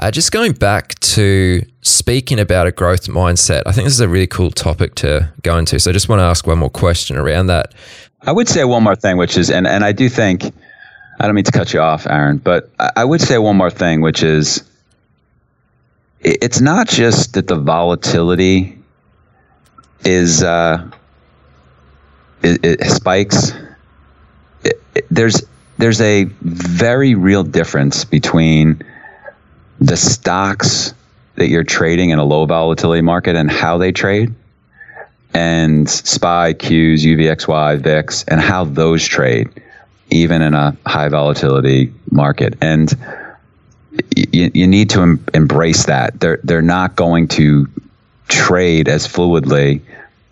[0.00, 4.08] Uh, just going back to speaking about a growth mindset, I think this is a
[4.08, 5.78] really cool topic to go into.
[5.78, 7.74] So I just want to ask one more question around that.
[8.22, 10.44] I would say one more thing, which is, and, and I do think,
[11.20, 14.00] I don't mean to cut you off, Aaron, but I would say one more thing,
[14.00, 14.64] which is,
[16.20, 18.78] it's not just that the volatility
[20.06, 20.90] is, uh,
[22.42, 23.52] it, it spikes.
[24.64, 25.42] It, it, there's
[25.76, 28.82] there's a very real difference between
[29.80, 30.94] the stocks
[31.36, 34.34] that you're trading in a low volatility market and how they trade,
[35.32, 39.48] and SPY, Qs, UVXY, VIX, and how those trade,
[40.10, 42.54] even in a high volatility market.
[42.60, 42.92] And
[44.16, 46.20] you, you need to em- embrace that.
[46.20, 47.66] They're they're not going to
[48.28, 49.80] trade as fluidly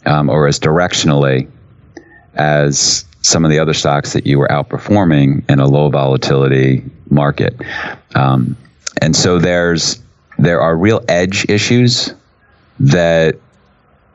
[0.07, 1.49] um, or as directionally
[2.35, 7.55] as some of the other stocks that you were outperforming in a low volatility market.
[8.15, 8.57] Um,
[9.01, 10.01] and so there's
[10.39, 12.15] there are real edge issues
[12.81, 13.37] that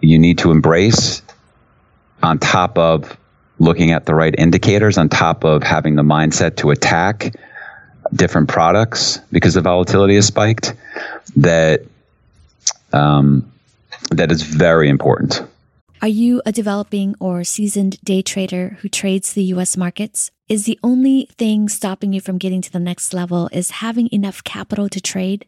[0.02, 1.22] you need to embrace
[2.22, 3.18] on top of
[3.60, 7.36] looking at the right indicators on top of having the mindset to attack
[8.14, 10.74] different products because the volatility has spiked
[11.36, 11.82] that
[12.92, 13.50] um,
[14.12, 15.42] that is very important
[16.04, 20.32] are you a developing or seasoned day trader who trades the US markets?
[20.50, 24.44] Is the only thing stopping you from getting to the next level is having enough
[24.44, 25.48] capital to trade?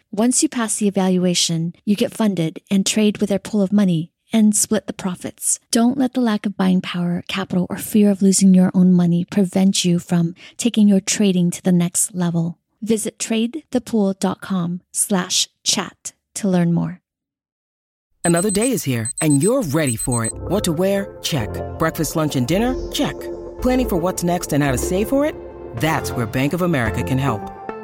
[0.13, 4.11] Once you pass the evaluation, you get funded and trade with their pool of money
[4.33, 5.57] and split the profits.
[5.71, 9.23] Don't let the lack of buying power, capital, or fear of losing your own money
[9.23, 12.57] prevent you from taking your trading to the next level.
[12.81, 16.99] Visit tradethepool.com slash chat to learn more.
[18.25, 20.33] Another day is here and you're ready for it.
[20.33, 21.17] What to wear?
[21.21, 21.49] Check.
[21.79, 22.75] Breakfast, lunch, and dinner?
[22.91, 23.17] Check.
[23.61, 25.35] Planning for what's next and how to save for it?
[25.77, 27.60] That's where Bank of America can help.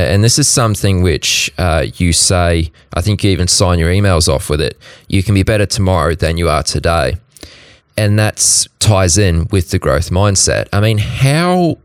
[0.00, 4.28] and this is something which uh, you say, I think you even sign your emails
[4.32, 4.78] off with it.
[5.08, 7.16] You can be better tomorrow than you are today
[7.96, 10.68] and that ties in with the growth mindset.
[10.72, 11.78] I mean, how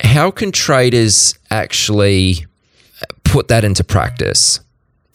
[0.00, 2.46] how can traders actually
[3.24, 4.60] put that into practice?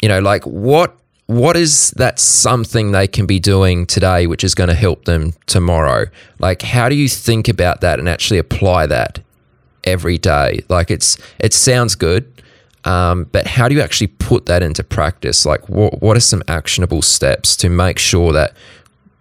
[0.02, 0.96] You know, like what
[1.26, 5.34] what is that something they can be doing today which is going to help them
[5.46, 6.06] tomorrow?
[6.40, 9.20] Like how do you think about that and actually apply that
[9.84, 10.64] every day?
[10.70, 12.26] Like it's it sounds good,
[12.86, 15.46] um, but how do you actually put that into practice?
[15.46, 18.54] Like what what are some actionable steps to make sure that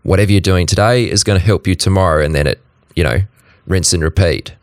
[0.02, 2.60] whatever you're doing today is going to help you tomorrow, and then it,
[2.96, 3.18] you know,
[3.66, 4.54] rinse and repeat.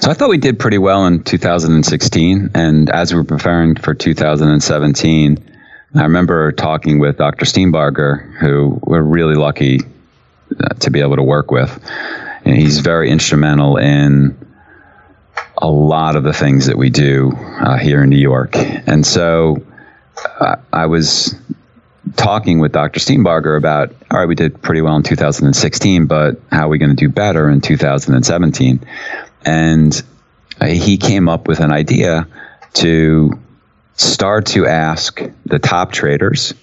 [0.00, 3.92] So I thought we did pretty well in 2016, and as we were preparing for
[3.92, 5.50] 2017,
[5.94, 7.44] I remember talking with Dr.
[7.44, 9.80] Steenbarger, who we're really lucky
[10.58, 11.78] uh, to be able to work with.
[12.44, 14.36] And he's very instrumental in
[15.60, 18.56] a lot of the things that we do uh, here in New York.
[18.56, 19.62] And so
[20.40, 21.34] uh, I was
[22.16, 22.98] talking with Dr.
[22.98, 26.90] Steenbarger about, all right, we did pretty well in 2016, but how are we going
[26.90, 28.80] to do better in 2017?
[29.44, 30.02] And
[30.66, 32.26] he came up with an idea
[32.74, 33.38] to
[33.94, 36.54] start to ask the top traders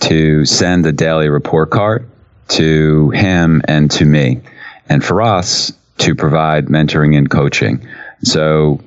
[0.00, 2.06] to send a daily report card
[2.48, 4.40] to him and to me,
[4.88, 7.86] and for us to provide mentoring and coaching.
[8.22, 8.80] So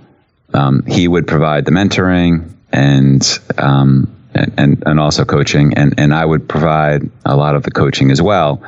[0.53, 5.75] um, he would provide the mentoring and um, and, and, also coaching.
[5.75, 8.63] And, and I would provide a lot of the coaching as well.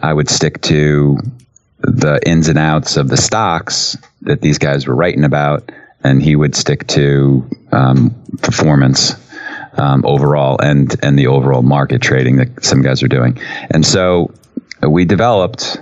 [0.00, 1.18] I would stick to
[1.78, 5.70] the ins and outs of the stocks that these guys were writing about,
[6.02, 9.14] and he would stick to um, performance
[9.74, 13.38] um, overall and and the overall market trading that some guys are doing.
[13.70, 14.32] And so
[14.82, 15.78] we developed.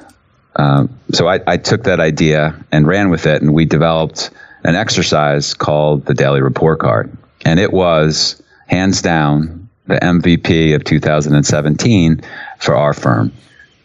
[0.57, 4.31] Uh, so I, I took that idea and ran with it, and we developed
[4.65, 10.85] an exercise called the daily report card, and it was hands down, the MVP of
[10.85, 12.23] 2017
[12.59, 13.33] for our firm.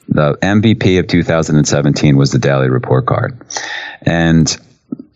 [0.08, 3.36] The MVP of 2017 was the daily report card.
[4.04, 4.56] And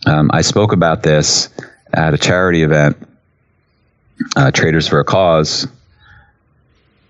[0.08, 1.50] um, I spoke about this
[1.94, 2.98] at a charity event,
[4.36, 5.68] uh, Traders for a Cause,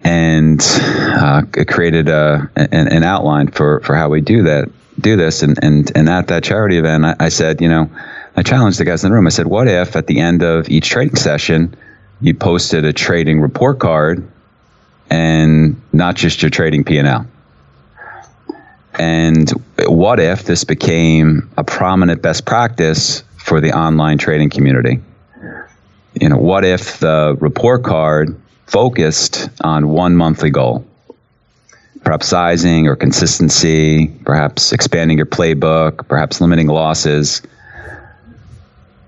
[0.02, 4.70] and uh, created a, an, an, outline for, for how we do that,
[5.00, 5.43] do this.
[5.43, 7.89] And, and, and at that charity event, I, I said, you know,
[8.36, 9.28] I challenged the guys in the room.
[9.28, 11.76] I said, what if at the end of each trading session,
[12.22, 14.30] you posted a trading report card
[15.10, 17.26] and not just your trading P&L?
[18.93, 19.50] And
[19.86, 25.00] what if this became a prominent best practice for the online trading community?
[26.20, 28.39] You know, what if the report card
[28.70, 30.86] focused on one monthly goal?
[32.03, 37.41] Perhaps sizing or consistency, perhaps expanding your playbook, perhaps limiting losses.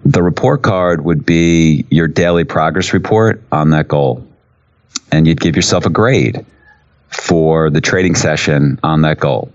[0.03, 4.27] The report card would be your daily progress report on that goal.
[5.11, 6.45] And you'd give yourself a grade
[7.09, 9.51] for the trading session on that goal.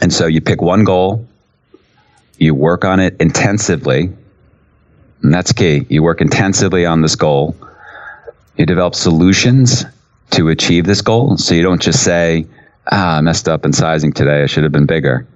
[0.00, 1.26] And so you pick one goal,
[2.38, 4.10] you work on it intensively,
[5.22, 5.86] and that's key.
[5.88, 7.56] You work intensively on this goal.
[8.56, 9.84] You develop solutions
[10.30, 11.36] to achieve this goal.
[11.36, 12.46] So you don't just say,
[12.90, 14.42] ah, I messed up in sizing today.
[14.42, 15.26] I should have been bigger.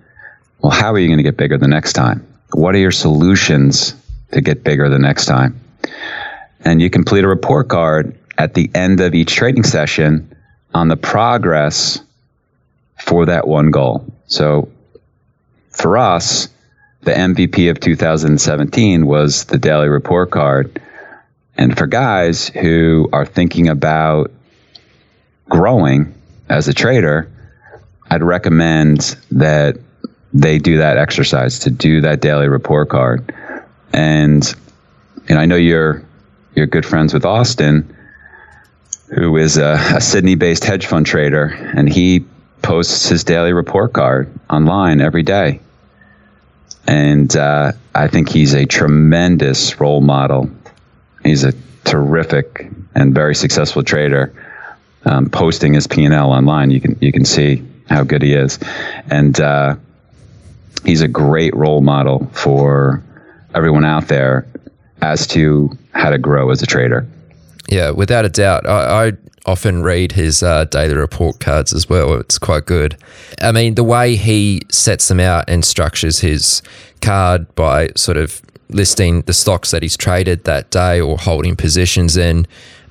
[0.60, 2.26] Well, how are you going to get bigger the next time?
[2.52, 3.94] What are your solutions
[4.32, 5.60] to get bigger the next time?
[6.60, 10.34] And you complete a report card at the end of each training session
[10.74, 12.00] on the progress
[12.98, 14.04] for that one goal.
[14.26, 14.70] So
[15.70, 16.48] for us,
[17.02, 20.80] the MVP of 2017 was the daily report card.
[21.60, 24.32] And for guys who are thinking about
[25.48, 26.14] growing
[26.48, 27.30] as a trader,
[28.10, 29.76] I'd recommend that
[30.32, 33.34] they do that exercise to do that daily report card.
[33.92, 34.42] And
[35.28, 36.02] know, I know you're
[36.54, 37.94] you're good friends with Austin,
[39.14, 42.24] who is a, a Sydney-based hedge fund trader, and he
[42.62, 45.60] posts his daily report card online every day.
[46.86, 50.50] And uh, I think he's a tremendous role model.
[51.24, 51.52] He's a
[51.84, 54.32] terrific and very successful trader.
[55.06, 58.34] Um, posting his P and L online, you can you can see how good he
[58.34, 58.58] is,
[59.10, 59.76] and uh,
[60.84, 63.02] he's a great role model for
[63.54, 64.46] everyone out there
[65.00, 67.06] as to how to grow as a trader.
[67.68, 68.66] Yeah, without a doubt.
[68.66, 69.12] I, I
[69.46, 72.14] often read his uh, daily report cards as well.
[72.14, 72.96] It's quite good.
[73.40, 76.62] I mean, the way he sets them out and structures his
[77.00, 82.16] card by sort of listing the stocks that he's traded that day or holding positions
[82.16, 82.46] in,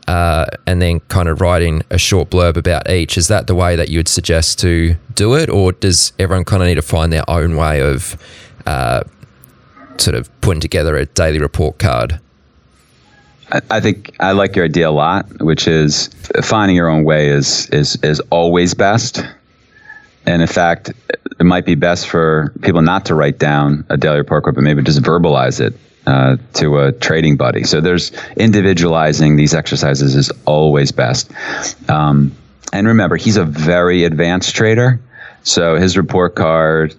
[0.07, 3.17] uh, and then kind of writing a short blurb about each.
[3.17, 6.61] Is that the way that you would suggest to do it, or does everyone kind
[6.63, 8.17] of need to find their own way of
[8.65, 9.03] uh,
[9.97, 12.19] sort of putting together a daily report card?
[13.71, 16.09] I think I like your idea a lot, which is
[16.43, 19.23] finding your own way is is is always best.
[20.29, 20.91] And in fact,
[21.39, 24.63] it might be best for people not to write down a daily report card, but
[24.63, 25.73] maybe just verbalize it
[26.05, 27.63] uh, to a trading buddy.
[27.63, 31.31] So there's individualizing these exercises is always best.
[31.89, 32.35] Um,
[32.71, 35.01] and remember, he's a very advanced trader,
[35.41, 36.93] so his report card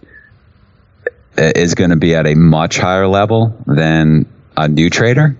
[1.36, 4.26] is going to be at a much higher level than
[4.56, 5.36] a new trader.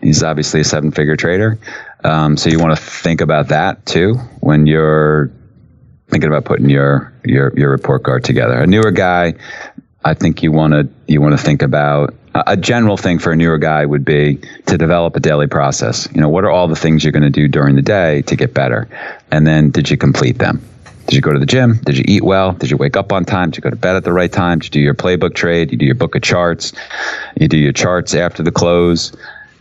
[0.00, 1.58] He's obviously a seven figure trader.
[2.02, 5.30] Um, so you want to think about that too when you're
[6.10, 8.60] thinking about putting your, your, your report card together.
[8.60, 9.34] A newer guy,
[10.04, 13.36] I think you want to, you want to think about a general thing for a
[13.36, 16.08] newer guy would be to develop a daily process.
[16.12, 18.36] You know, what are all the things you're going to do during the day to
[18.36, 18.88] get better?
[19.30, 20.62] And then did you complete them?
[21.06, 21.76] Did you go to the gym?
[21.84, 22.52] Did you eat well?
[22.52, 23.50] Did you wake up on time?
[23.50, 24.58] Did you go to bed at the right time?
[24.58, 25.70] Did you do your playbook trade?
[25.70, 26.72] You do your book of charts?
[27.38, 29.12] You do your charts after the close?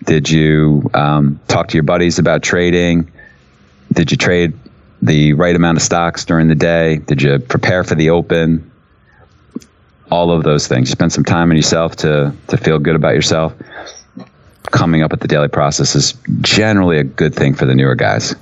[0.05, 3.11] Did you um, talk to your buddies about trading?
[3.91, 4.53] Did you trade
[5.03, 6.97] the right amount of stocks during the day?
[6.97, 8.69] Did you prepare for the open?
[10.09, 10.89] All of those things.
[10.89, 13.53] Spend some time on yourself to to feel good about yourself.
[14.71, 18.35] Coming up with the daily process is generally a good thing for the newer guys.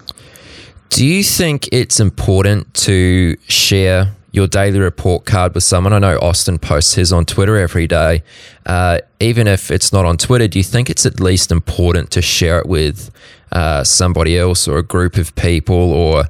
[0.89, 5.93] Do you think it's important to share your daily report card with someone.
[5.93, 8.23] I know Austin posts his on Twitter every day.
[8.65, 12.21] Uh, even if it's not on Twitter, do you think it's at least important to
[12.21, 13.11] share it with
[13.51, 16.25] uh, somebody else or a group of people, or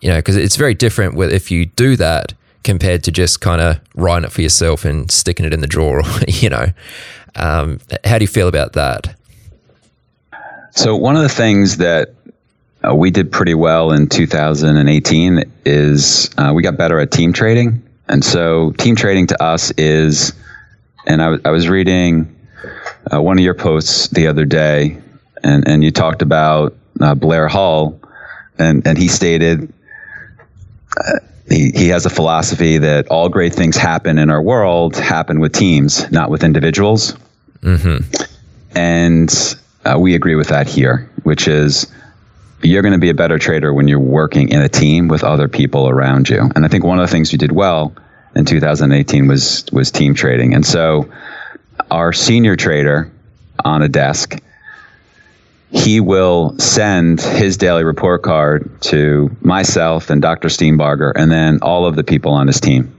[0.00, 3.60] you know, because it's very different with if you do that compared to just kind
[3.60, 6.02] of writing it for yourself and sticking it in the drawer.
[6.28, 6.66] you know,
[7.36, 9.14] um, how do you feel about that?
[10.72, 12.14] So one of the things that
[12.86, 17.82] uh, we did pretty well in 2018 is uh, we got better at team trading.
[18.08, 20.32] And so team trading to us is,
[21.06, 22.34] and I, was reading
[23.12, 24.98] uh, one of your posts the other day,
[25.44, 28.00] And, and you talked about uh, Blair Hull,
[28.58, 29.72] and, and he stated
[30.96, 31.18] uh,
[31.48, 35.52] he, he has a philosophy that all great things happen in our world happen with
[35.52, 37.14] teams, not with individuals.
[37.60, 38.04] Mm-hmm.
[38.74, 41.86] And uh, we agree with that here, which is
[42.62, 45.48] you're going to be a better trader when you're working in a team with other
[45.48, 46.50] people around you.
[46.56, 47.94] And I think one of the things we did well
[48.34, 50.54] in 2018 was was team trading.
[50.54, 51.10] And so
[51.90, 53.12] our senior trader
[53.64, 54.40] on a desk
[55.74, 60.46] he will send his daily report card to myself and Dr.
[60.48, 62.94] Steenbarger and then all of the people on his team.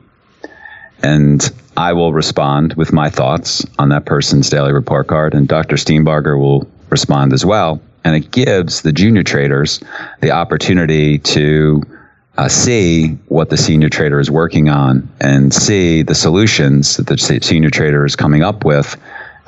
[1.01, 5.77] And I will respond with my thoughts on that person's daily report card, and Dr.
[5.77, 7.81] Steenbarger will respond as well.
[8.03, 9.79] And it gives the junior traders
[10.19, 11.81] the opportunity to
[12.37, 17.17] uh, see what the senior trader is working on and see the solutions that the
[17.17, 18.97] senior trader is coming up with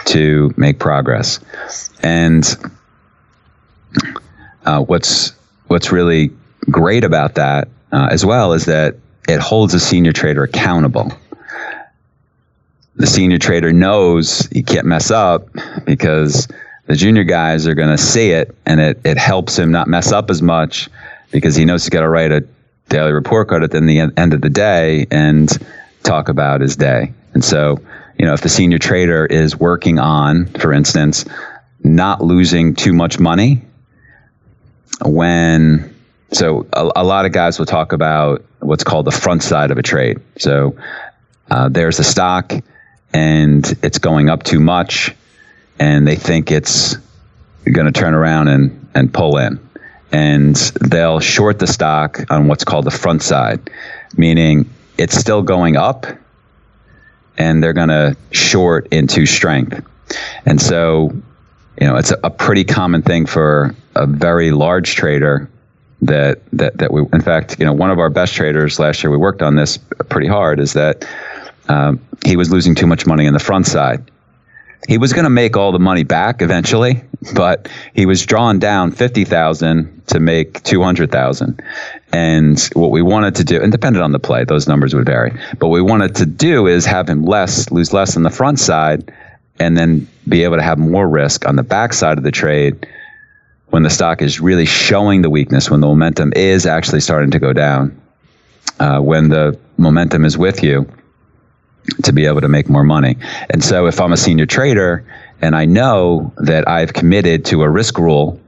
[0.06, 1.40] to make progress.
[2.02, 2.46] And
[4.66, 5.34] uh, what's
[5.68, 6.32] what's really
[6.70, 8.96] great about that uh, as well is that
[9.28, 11.12] it holds a senior trader accountable.
[12.96, 15.50] The senior trader knows he can't mess up
[15.86, 16.48] because
[16.88, 20.12] the junior guys are going to see it, and it it helps him not mess
[20.12, 20.90] up as much
[21.32, 22.46] because he knows he's got to write a
[22.90, 25.50] daily report card at the end of the day and
[26.04, 27.14] talk about his day.
[27.34, 27.80] And so,
[28.18, 31.26] you know, if the senior trader is working on, for instance,
[31.84, 33.62] not losing too much money
[35.04, 35.94] when
[36.32, 39.78] so a, a, lot of guys will talk about what's called the front side of
[39.78, 40.20] a trade.
[40.38, 40.76] So
[41.50, 42.54] uh, there's a stock
[43.14, 45.16] and it's going up too much,
[45.80, 46.98] and they think it's
[47.64, 49.60] going to turn around and, and pull in.
[50.12, 53.70] And they'll short the stock on what's called the front side,
[54.18, 56.06] meaning it's still going up
[57.38, 59.86] and they're going to short into strength.
[60.46, 61.12] And so
[61.80, 65.50] you know, it's a, a pretty common thing for a very large trader
[66.02, 69.10] that that that we in fact you know one of our best traders last year
[69.10, 69.78] we worked on this
[70.10, 71.08] pretty hard is that
[71.70, 74.10] um, he was losing too much money in the front side.
[74.88, 77.02] He was going to make all the money back eventually
[77.34, 81.62] but he was drawn down 50,000 to make 200,000
[82.14, 85.32] and what we wanted to do and depended on the play those numbers would vary
[85.58, 88.60] but what we wanted to do is have him less lose less in the front
[88.60, 89.12] side
[89.60, 92.88] and then be able to have more risk on the back side of the trade
[93.70, 97.40] when the stock is really showing the weakness, when the momentum is actually starting to
[97.40, 98.00] go down,
[98.80, 100.90] uh, when the momentum is with you
[102.04, 103.18] to be able to make more money.
[103.50, 105.06] And so if I'm a senior trader
[105.42, 108.40] and I know that I've committed to a risk rule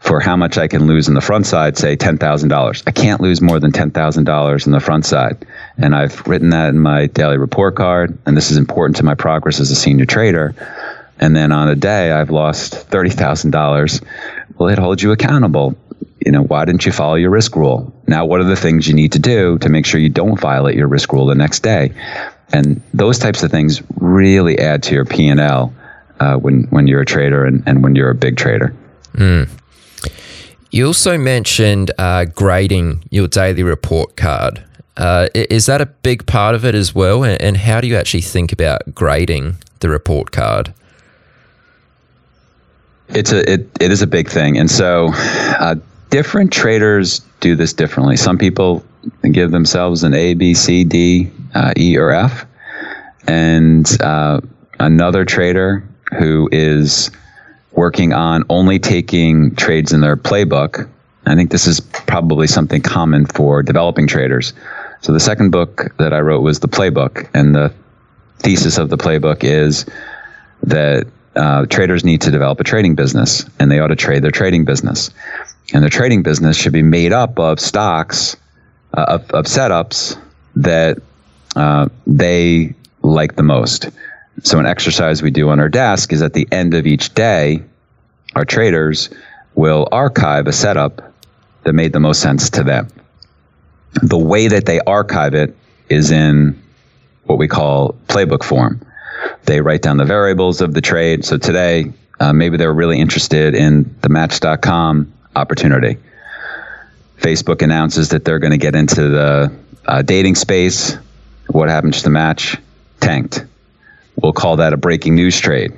[0.00, 2.82] for how much I can lose in the front side, say $10,000.
[2.86, 5.44] I can't lose more than $10,000 in the front side.
[5.78, 9.14] And I've written that in my daily report card, and this is important to my
[9.14, 10.54] progress as a senior trader.
[11.18, 14.04] And then on a day, I've lost $30,000.
[14.58, 15.74] Well, it holds you accountable.
[16.24, 17.92] You know, why didn't you follow your risk rule?
[18.06, 20.76] Now, what are the things you need to do to make sure you don't violate
[20.76, 21.92] your risk rule the next day?
[22.52, 25.72] And those types of things really add to your P&L
[26.20, 28.74] uh, when, when you're a trader and, and when you're a big trader.
[29.14, 29.48] Mm.
[30.70, 34.62] You also mentioned uh, grading your daily report card.
[34.96, 37.24] Uh, is that a big part of it as well?
[37.24, 40.72] And how do you actually think about grading the report card?
[43.08, 45.76] It's a it, it is a big thing, and so uh,
[46.10, 48.16] different traders do this differently.
[48.16, 48.84] Some people
[49.30, 52.46] give themselves an A, B, C, D, uh, E, or F,
[53.26, 54.40] and uh,
[54.78, 55.88] another trader
[56.18, 57.10] who is
[57.72, 60.88] working on only taking trades in their playbook.
[61.26, 64.52] I think this is probably something common for developing traders.
[65.00, 67.72] So the second book that I wrote was the playbook, and the
[68.38, 69.86] thesis of the playbook is
[70.62, 74.30] that uh, traders need to develop a trading business, and they ought to trade their
[74.30, 75.10] trading business,
[75.72, 78.36] and their trading business should be made up of stocks,
[78.94, 80.18] uh, of, of setups
[80.56, 80.98] that
[81.54, 83.90] uh, they like the most.
[84.42, 87.62] So, an exercise we do on our desk is at the end of each day,
[88.34, 89.10] our traders
[89.54, 91.12] will archive a setup
[91.64, 92.88] that made the most sense to them.
[94.02, 95.56] The way that they archive it
[95.88, 96.62] is in
[97.24, 98.80] what we call playbook form.
[99.44, 101.24] They write down the variables of the trade.
[101.24, 105.98] So today, uh, maybe they're really interested in the Match.com opportunity.
[107.18, 109.52] Facebook announces that they're going to get into the
[109.84, 110.96] uh, dating space.
[111.48, 112.56] What happens to the match?
[113.00, 113.44] Tanked.
[114.20, 115.72] We'll call that a breaking news trade.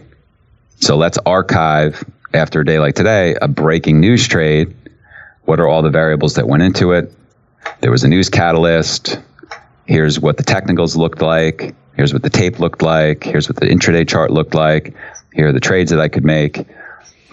[0.81, 4.75] So let's archive after a day like today a breaking news trade.
[5.45, 7.13] What are all the variables that went into it?
[7.81, 9.19] There was a news catalyst.
[9.87, 11.75] Here's what the technicals looked like.
[11.99, 13.25] Here's what the tape looked like.
[13.25, 14.95] Here's what the intraday chart looked like.
[15.33, 16.65] Here are the trades that I could make.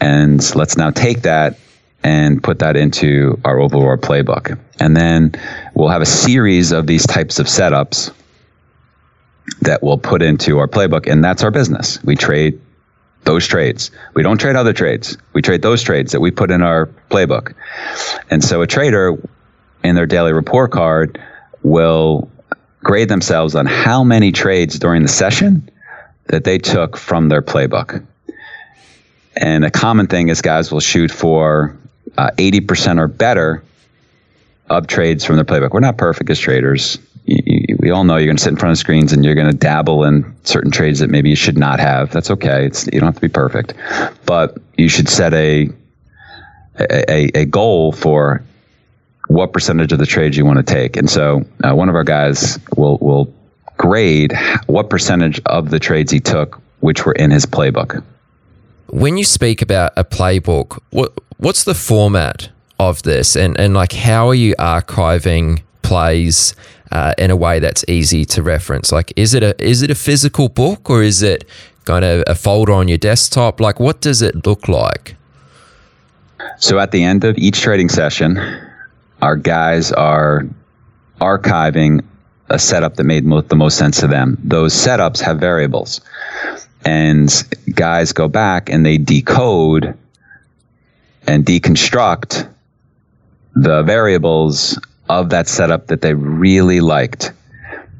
[0.01, 1.59] And let's now take that
[2.03, 4.59] and put that into our overall playbook.
[4.79, 5.33] And then
[5.75, 8.11] we'll have a series of these types of setups
[9.61, 11.05] that we'll put into our playbook.
[11.05, 12.03] And that's our business.
[12.03, 12.59] We trade
[13.23, 13.91] those trades.
[14.15, 15.15] We don't trade other trades.
[15.33, 17.53] We trade those trades that we put in our playbook.
[18.31, 19.15] And so a trader
[19.83, 21.21] in their daily report card
[21.61, 22.31] will
[22.85, 25.67] grade themselves on how many trades during the session
[26.27, 28.05] that they took from their playbook.
[29.35, 31.75] And a common thing is guys will shoot for
[32.15, 33.63] uh, 80% or better
[34.69, 35.71] of trades from their playbook.
[35.71, 36.99] We're not perfect as traders.
[37.25, 39.35] You, you, we all know you're going to sit in front of screens and you're
[39.35, 42.11] going to dabble in certain trades that maybe you should not have.
[42.11, 42.67] That's okay.
[42.67, 43.73] It's, you don't have to be perfect,
[44.27, 45.69] but you should set a,
[46.79, 48.43] a, a goal for
[49.27, 50.97] what percentage of the trades you want to take.
[50.97, 53.33] And so uh, one of our guys will will
[53.77, 54.33] grade
[54.67, 58.03] what percentage of the trades he took, which were in his playbook.
[58.87, 62.49] When you speak about a playbook, what what's the format
[62.79, 66.55] of this, and and like how are you archiving plays
[66.91, 68.91] uh, in a way that's easy to reference?
[68.91, 71.45] Like, is it a is it a physical book or is it
[71.85, 73.59] kind of a folder on your desktop?
[73.59, 75.15] Like, what does it look like?
[76.57, 78.39] So at the end of each trading session,
[79.25, 80.45] our guys are
[81.19, 82.05] archiving
[82.47, 84.37] a setup that made mo- the most sense to them.
[84.43, 86.01] Those setups have variables.
[86.85, 87.27] And
[87.73, 89.97] guys go back and they decode
[91.25, 92.47] and deconstruct
[93.55, 97.31] the variables of that setup that they really liked.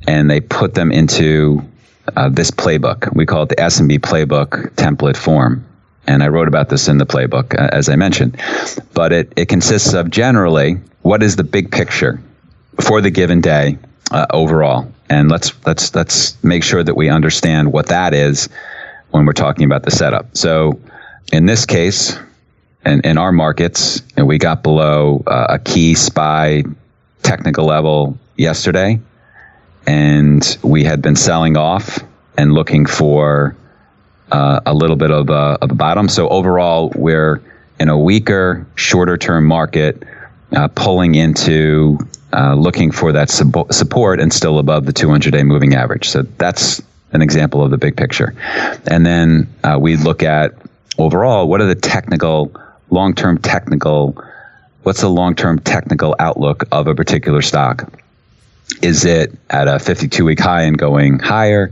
[0.08, 1.68] And they put them into
[2.16, 3.16] uh, this playbook.
[3.16, 5.66] We call it the SMB playbook template form.
[6.06, 8.40] And I wrote about this in the playbook, uh, as I mentioned.
[8.94, 12.20] But it, it consists of generally what is the big picture
[12.82, 13.78] for the given day
[14.10, 18.50] uh, overall, and let's let's let's make sure that we understand what that is
[19.12, 20.36] when we're talking about the setup.
[20.36, 20.80] So,
[21.32, 22.18] in this case,
[22.84, 26.64] in, in our markets, and we got below uh, a key SPY
[27.22, 29.00] technical level yesterday,
[29.86, 32.00] and we had been selling off
[32.36, 33.56] and looking for
[34.32, 36.10] uh, a little bit of a, of a bottom.
[36.10, 37.44] So overall, we're
[37.80, 40.02] in a weaker, shorter term market
[40.54, 41.98] uh, pulling into
[42.34, 46.10] uh, looking for that sub- support and still above the 200 day moving average.
[46.10, 46.82] So that's
[47.14, 48.34] an example of the big picture.
[48.88, 50.54] And then uh, we look at
[50.98, 52.52] overall what are the technical,
[52.90, 54.22] long term technical,
[54.84, 57.92] what's the long term technical outlook of a particular stock?
[58.82, 61.70] Is it at a 52 week high and going higher?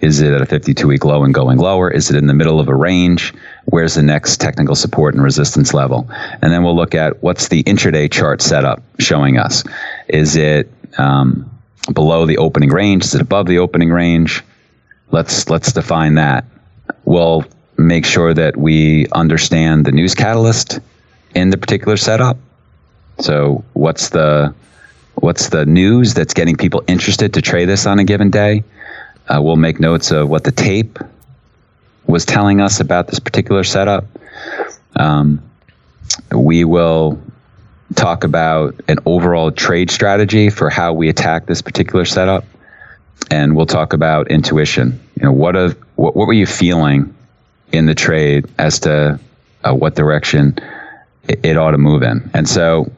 [0.00, 1.90] Is it at a 52 week low and going lower?
[1.90, 3.34] Is it in the middle of a range?
[3.66, 6.08] Where's the next technical support and resistance level?
[6.40, 9.64] And then we'll look at what's the intraday chart setup showing us.
[10.08, 11.50] Is it um,
[11.92, 13.04] below the opening range?
[13.04, 14.42] Is it above the opening range?
[15.10, 16.44] Let's let's define that.
[17.04, 17.44] We'll
[17.76, 20.80] make sure that we understand the news catalyst
[21.34, 22.38] in the particular setup.
[23.18, 24.54] So what's the
[25.16, 28.64] what's the news that's getting people interested to trade this on a given day?
[29.28, 30.98] Uh, we'll make notes of what the tape
[32.06, 34.06] was telling us about this particular setup.
[34.94, 35.42] Um,
[36.32, 37.20] we will
[37.94, 42.44] talk about an overall trade strategy for how we attack this particular setup,
[43.30, 45.00] and we'll talk about intuition.
[45.16, 47.14] You know, what of what, what were you feeling
[47.72, 49.18] in the trade as to
[49.64, 50.56] uh, what direction
[51.28, 52.90] it, it ought to move in, and so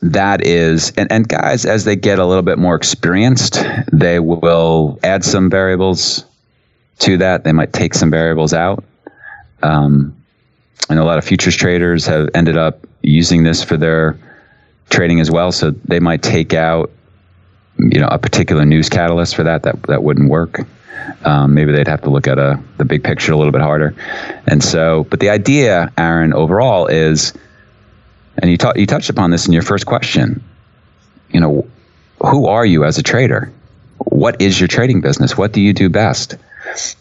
[0.00, 4.98] that is and, and guys as they get a little bit more experienced they will
[5.02, 6.24] add some variables
[6.98, 8.84] to that they might take some variables out
[9.62, 10.16] um,
[10.88, 14.18] and a lot of futures traders have ended up using this for their
[14.90, 16.90] trading as well so they might take out
[17.78, 20.60] you know a particular news catalyst for that that, that wouldn't work
[21.24, 23.94] um, maybe they'd have to look at a the big picture a little bit harder
[24.46, 27.32] and so but the idea aaron overall is
[28.38, 30.42] and you, ta- you touched upon this in your first question.
[31.30, 31.68] You know,
[32.20, 33.52] who are you as a trader?
[33.98, 35.36] What is your trading business?
[35.36, 36.36] What do you do best?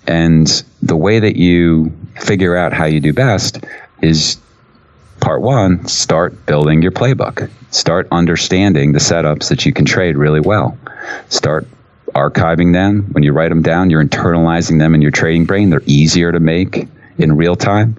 [0.08, 3.64] And the way that you figure out how you do best
[4.02, 4.38] is
[5.20, 7.50] part one, start building your playbook.
[7.72, 10.78] Start understanding the setups that you can trade really well.
[11.30, 11.68] Start
[12.14, 13.04] archiving them.
[13.14, 15.70] When you write them down, you're internalizing them in your trading brain.
[15.70, 17.96] They're easier to make in real time.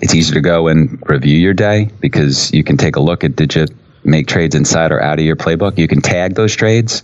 [0.00, 3.36] It's easier to go and review your day because you can take a look at
[3.36, 3.66] did you
[4.04, 5.78] make trades inside or out of your playbook.
[5.78, 7.02] You can tag those trades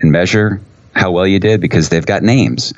[0.00, 0.60] and measure
[0.94, 2.72] how well you did because they've got names.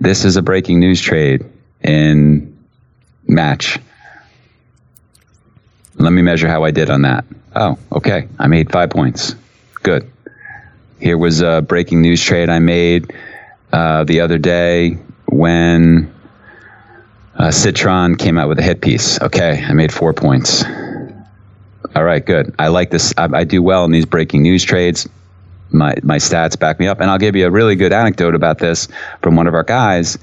[0.00, 1.44] This is a breaking news trade
[1.82, 2.56] in
[3.26, 3.78] match.
[5.96, 7.24] Let me measure how I did on that.
[7.54, 8.28] Oh, okay.
[8.38, 9.34] I made five points.
[9.82, 10.10] Good.
[11.00, 13.12] Here was a breaking news trade I made
[13.72, 16.12] uh, the other day when
[17.38, 19.20] Uh, Citron came out with a hit piece.
[19.20, 20.64] Okay, I made four points.
[21.94, 22.54] All right, good.
[22.58, 23.12] I like this.
[23.18, 25.06] I, I do well in these breaking news trades.
[25.70, 28.58] My my stats back me up, and I'll give you a really good anecdote about
[28.58, 28.88] this
[29.22, 30.18] from one of our guys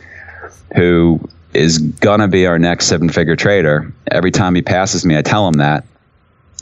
[0.75, 1.19] who
[1.53, 3.91] is gonna be our next seven figure trader.
[4.09, 5.85] Every time he passes me, I tell him that,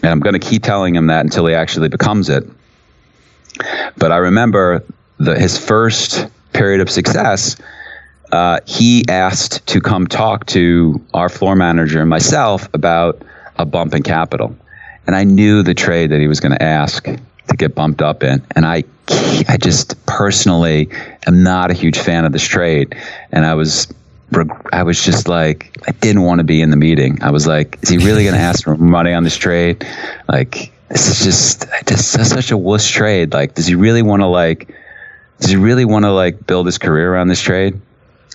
[0.02, 2.44] and I'm gonna keep telling him that until he actually becomes it.
[3.98, 4.84] But I remember
[5.18, 7.56] the, his first period of success.
[8.32, 13.22] Uh, he asked to come talk to our floor manager and myself about
[13.58, 14.56] a bump in capital,
[15.06, 17.08] and I knew the trade that he was going to ask
[17.50, 18.84] to get bumped up in, and I,
[19.48, 20.90] I just personally
[21.28, 22.96] am not a huge fan of this trade,
[23.32, 23.88] and I was
[24.72, 27.22] I was just like, I didn't want to be in the meeting.
[27.22, 29.86] I was like, is he really going to ask for money on this trade?
[30.30, 33.34] Like, this is just, just such a wuss trade.
[33.34, 34.74] Like, does he really want to like,
[35.40, 37.80] does he really want to like build his career around this trade?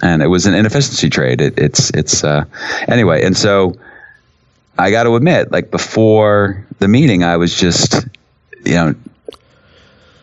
[0.03, 1.41] And it was an inefficiency trade.
[1.41, 2.45] It, it's, it's, uh,
[2.89, 3.25] anyway.
[3.25, 3.75] And so
[4.79, 8.07] I got to admit, like before the meeting, I was just,
[8.67, 8.95] you know,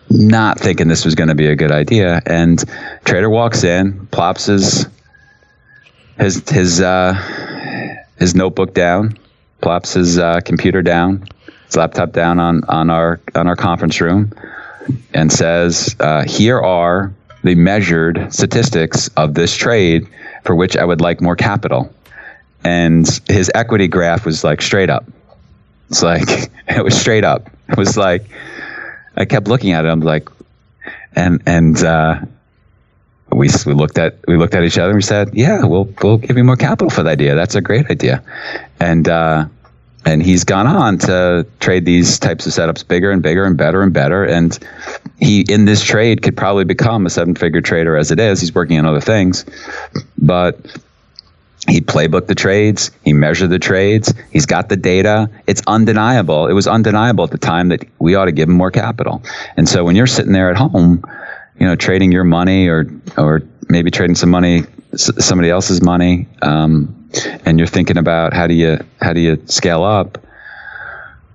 [0.09, 2.21] not thinking this was going to be a good idea.
[2.25, 2.63] And
[3.03, 4.87] trader walks in, plops his,
[6.19, 7.13] his his uh,
[8.19, 9.17] his notebook down,
[9.61, 11.27] plops his uh, computer down,
[11.65, 14.31] his laptop down on on our on our conference room,
[15.13, 17.13] and says, uh, "Here are
[17.43, 20.07] the measured statistics of this trade
[20.43, 21.93] for which I would like more capital."
[22.63, 25.05] And his equity graph was like straight up.
[25.89, 26.29] It's like
[26.67, 27.49] it was straight up.
[27.69, 28.29] It was like
[29.15, 29.89] I kept looking at it.
[29.89, 30.29] I'm like,
[31.15, 32.19] and and uh,
[33.31, 36.17] we, we looked at we looked at each other and we said, "Yeah, we'll we'll
[36.17, 37.35] give you more capital for the idea.
[37.35, 38.23] That's a great idea."
[38.79, 39.45] And uh,
[40.05, 43.81] and he's gone on to trade these types of setups bigger and bigger and better
[43.81, 44.23] and better.
[44.23, 44.57] And
[45.19, 48.41] he in this trade could probably become a seven figure trader as it is.
[48.41, 49.45] He's working on other things,
[50.17, 50.59] but
[51.67, 52.91] he playbooked the trades.
[53.03, 54.13] He measured the trades.
[54.31, 55.29] He's got the data.
[55.47, 56.47] It's undeniable.
[56.47, 59.23] It was undeniable at the time that we ought to give him more capital.
[59.55, 61.03] And so when you're sitting there at home
[61.59, 62.87] you know, trading your money or
[63.17, 64.63] or maybe trading some money,
[64.95, 67.09] somebody else's money, um,
[67.45, 70.17] and you're thinking about how do you how do you scale up.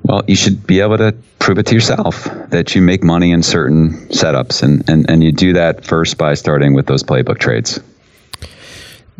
[0.02, 3.42] Well, you should be able to prove it to yourself that you make money in
[3.42, 7.78] certain setups, and, and, and you do that first by starting with those playbook trades.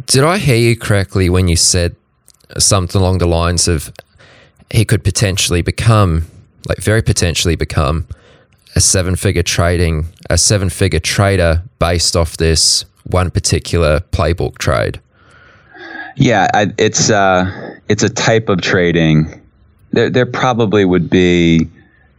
[0.06, 1.96] Did I hear you correctly when you said
[2.56, 3.92] something along the lines of
[4.70, 6.26] he could potentially become,
[6.68, 8.06] like very potentially become,
[8.76, 15.00] a seven figure trading, a seven figure trader based off this one particular playbook trade?
[16.16, 19.40] Yeah, I, it's uh, it's a type of trading.
[19.92, 21.68] There, there probably would be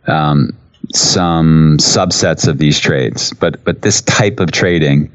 [0.08, 0.56] um,
[0.94, 5.12] some subsets of these trades, but but this type of trading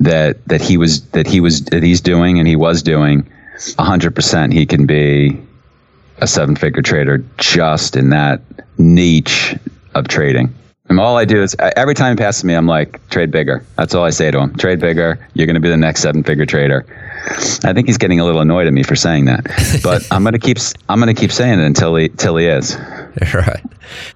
[0.00, 3.28] that that he was that he was that he's doing and he was doing,
[3.78, 5.40] hundred percent, he can be
[6.18, 8.40] a seven figure trader just in that
[8.78, 9.56] niche
[9.94, 10.54] of trading.
[10.88, 13.62] And all I do is every time he passes me, I'm like, trade bigger.
[13.76, 14.54] That's all I say to him.
[14.54, 15.18] Trade bigger.
[15.34, 16.86] You're going to be the next seven figure trader.
[17.62, 19.44] I think he's getting a little annoyed at me for saying that,
[19.82, 20.56] but I'm going to keep
[20.88, 22.76] I'm going to keep saying it until he till he is.
[23.34, 23.64] Right.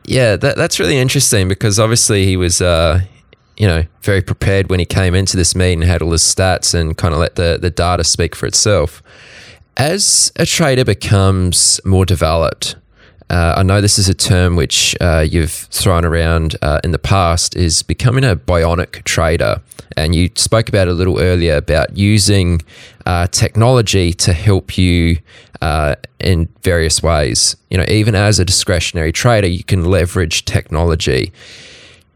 [0.05, 3.01] Yeah, that, that's really interesting because obviously he was, uh,
[3.57, 6.75] you know, very prepared when he came into this meet and had all his stats
[6.75, 9.03] and kind of let the the data speak for itself.
[9.77, 12.77] As a trader becomes more developed,
[13.33, 16.99] uh, I know this is a term which uh, you've thrown around uh, in the
[16.99, 19.63] past, is becoming a bionic trader.
[19.97, 22.61] And you spoke about a little earlier about using
[23.07, 25.19] uh, technology to help you
[25.63, 27.57] uh, in various ways.
[27.71, 31.33] You know, even as a discretionary trader, you can leverage technology.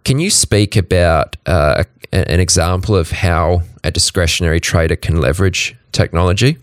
[0.06, 1.82] Can you speak about uh,
[2.12, 6.58] an example of how a discretionary trader can leverage technology?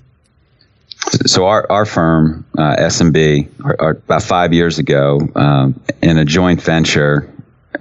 [1.25, 6.23] So our, our firm, uh, SMB, our, our, about five years ago, um, in a
[6.23, 7.29] joint venture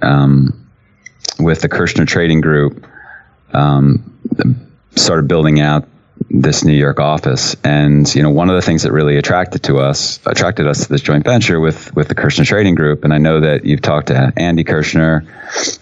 [0.01, 0.67] um,
[1.39, 2.85] with the Kirshner Trading Group,
[3.53, 4.03] um,
[4.97, 5.87] started building out
[6.29, 7.55] this New York office.
[7.63, 10.89] And you know, one of the things that really attracted to us, attracted us to
[10.89, 13.03] this joint venture with with the Kirshner Trading Group.
[13.03, 15.25] And I know that you've talked to Andy Kirshner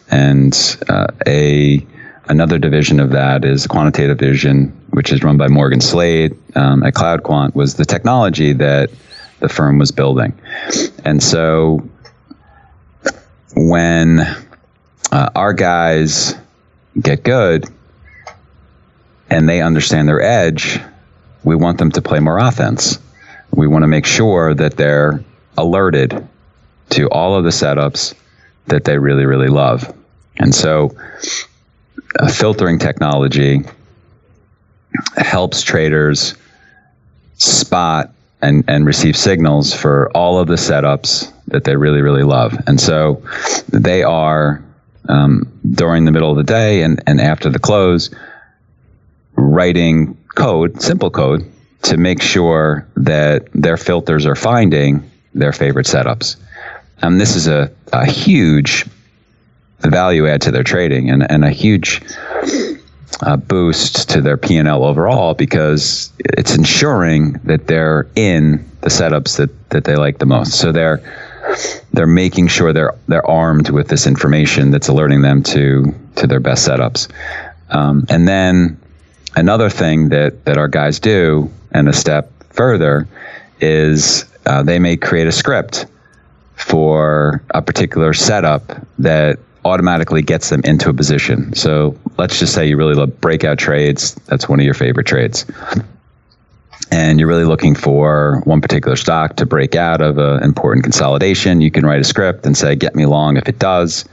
[0.10, 1.86] and uh, a
[2.32, 6.94] Another division of that is quantitative vision, which is run by Morgan Slade um, at
[6.94, 8.90] CloudQuant, was the technology that
[9.40, 10.40] the firm was building.
[11.04, 11.90] And so
[13.54, 14.22] when
[15.12, 16.34] uh, our guys
[16.98, 17.66] get good
[19.32, 20.80] and they understand their edge,
[21.44, 23.00] we want them to play more offense.
[23.50, 25.24] We want to make sure that they're
[25.58, 26.28] alerted
[26.92, 28.14] to all of the setups
[28.68, 29.96] that they really, really love.
[30.36, 30.96] And so
[32.30, 33.62] filtering technology
[35.16, 36.36] helps traders
[37.36, 42.58] spot and, and receive signals for all of the setups that they really, really love.
[42.68, 43.24] And so
[43.70, 44.62] they are
[45.08, 48.10] um, during the middle of the day and, and after the close
[49.42, 51.50] writing code, simple code,
[51.84, 56.36] to make sure that their filters are finding their favorite setups.
[57.02, 58.86] And this is a, a huge
[59.80, 62.02] value add to their trading and, and a huge
[63.22, 69.70] uh, boost to their P&L overall because it's ensuring that they're in the setups that,
[69.70, 70.54] that they like the most.
[70.54, 71.02] So they're
[71.92, 76.40] they're making sure they're they're armed with this information that's alerting them to to their
[76.40, 77.12] best setups.
[77.70, 78.80] Um, and then
[79.36, 83.08] another thing that that our guys do, and a step further,
[83.60, 85.86] is uh, they may create a script
[86.56, 88.64] for a particular setup
[89.00, 91.54] that automatically gets them into a position.
[91.54, 94.16] So let's just say you really love breakout trades.
[94.26, 95.46] That's one of your favorite trades.
[96.92, 101.62] And you're really looking for one particular stock to break out of an important consolidation.
[101.62, 104.06] You can write a script and say, get me long if it does.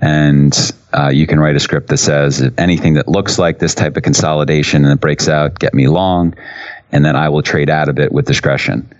[0.00, 0.54] And
[0.92, 4.02] uh, you can write a script that says, anything that looks like this type of
[4.02, 6.34] consolidation and it breaks out, get me long.
[6.92, 8.90] And then I will trade out of it with discretion.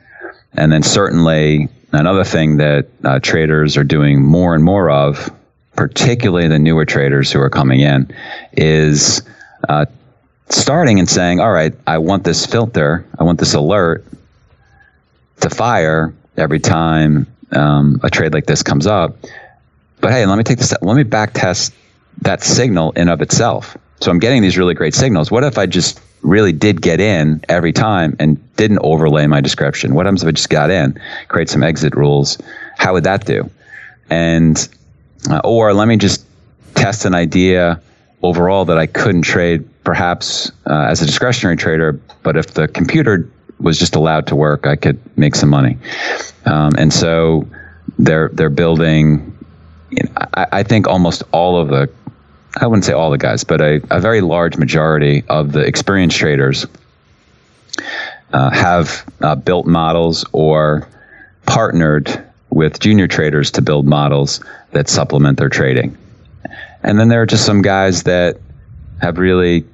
[0.52, 5.30] And then certainly another thing that uh, traders are doing more and more of
[5.78, 8.12] particularly the newer traders who are coming in,
[8.52, 9.22] is
[9.68, 9.86] uh,
[10.48, 14.04] starting and saying, all right, I want this filter, I want this alert
[15.38, 19.16] to fire every time um, a trade like this comes up.
[20.00, 21.74] But hey, let me take this, let me back test
[22.22, 23.76] that signal in of itself.
[24.00, 25.30] So I'm getting these really great signals.
[25.30, 29.94] What if I just really did get in every time and didn't overlay my description?
[29.94, 32.38] What happens if I just got in, create some exit rules?
[32.76, 33.50] How would that do?
[34.10, 34.68] And
[35.28, 36.24] uh, or let me just
[36.74, 37.80] test an idea
[38.22, 41.92] overall that I couldn't trade perhaps uh, as a discretionary trader,
[42.22, 43.28] but if the computer
[43.58, 45.78] was just allowed to work, I could make some money.
[46.44, 47.48] Um, and so
[47.98, 49.34] they're they're building.
[49.90, 51.90] You know, I, I, think almost all of the,
[52.60, 56.16] I wouldn't say all the guys, but a, a very large majority of the experienced
[56.18, 56.66] traders
[58.32, 60.88] uh, have uh, built models or
[61.46, 64.40] partnered with junior traders to build models
[64.72, 65.96] that supplement their trading.
[66.82, 68.38] And then there are just some guys that
[69.00, 69.64] have really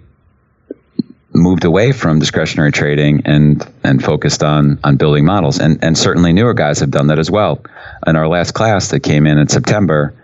[1.35, 5.59] moved away from discretionary trading and and focused on on building models.
[5.59, 7.61] And and certainly newer guys have done that as well.
[8.07, 10.15] In our last class that came in in September,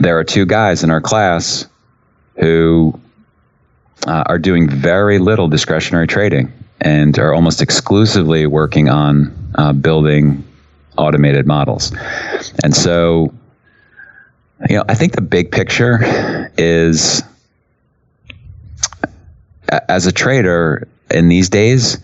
[0.00, 1.66] there are two guys in our class
[2.38, 2.98] who
[4.06, 10.44] uh, are doing very little discretionary trading and are almost exclusively working on uh, building
[10.96, 11.92] automated models.
[12.64, 13.32] And so
[14.68, 17.22] you know, I think the big picture is
[19.88, 21.98] as a trader in these days,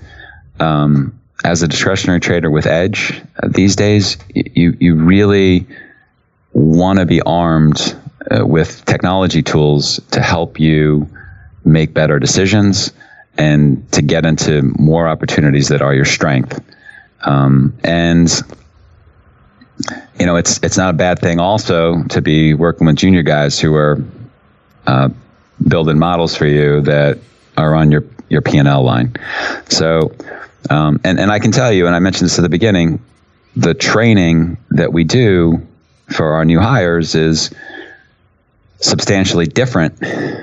[0.61, 5.67] um, as a discretionary trader with Edge uh, these days, you you really
[6.53, 7.97] want to be armed
[8.31, 11.09] uh, with technology tools to help you
[11.65, 12.93] make better decisions
[13.37, 16.61] and to get into more opportunities that are your strength.
[17.23, 18.29] Um, and
[20.19, 23.61] you know, it's it's not a bad thing also to be working with junior guys
[23.61, 24.03] who are
[24.87, 25.09] uh,
[25.67, 27.19] building models for you that
[27.59, 29.15] are on your your P and L line.
[29.69, 30.15] So,
[30.71, 33.01] um, and and I can tell you, and I mentioned this at the beginning,
[33.57, 35.67] the training that we do
[36.09, 37.51] for our new hires is
[38.81, 39.99] substantially different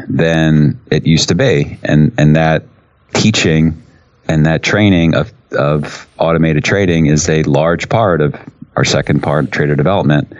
[0.07, 2.63] than it used to be, and and that
[3.13, 3.81] teaching
[4.27, 8.35] and that training of of automated trading is a large part of
[8.75, 10.33] our second part, trader development,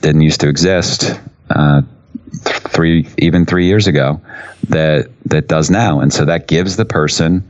[0.00, 1.20] didn't used to exist
[1.50, 1.82] uh,
[2.74, 4.20] three even three years ago
[4.68, 7.42] that that does now, and so that gives the person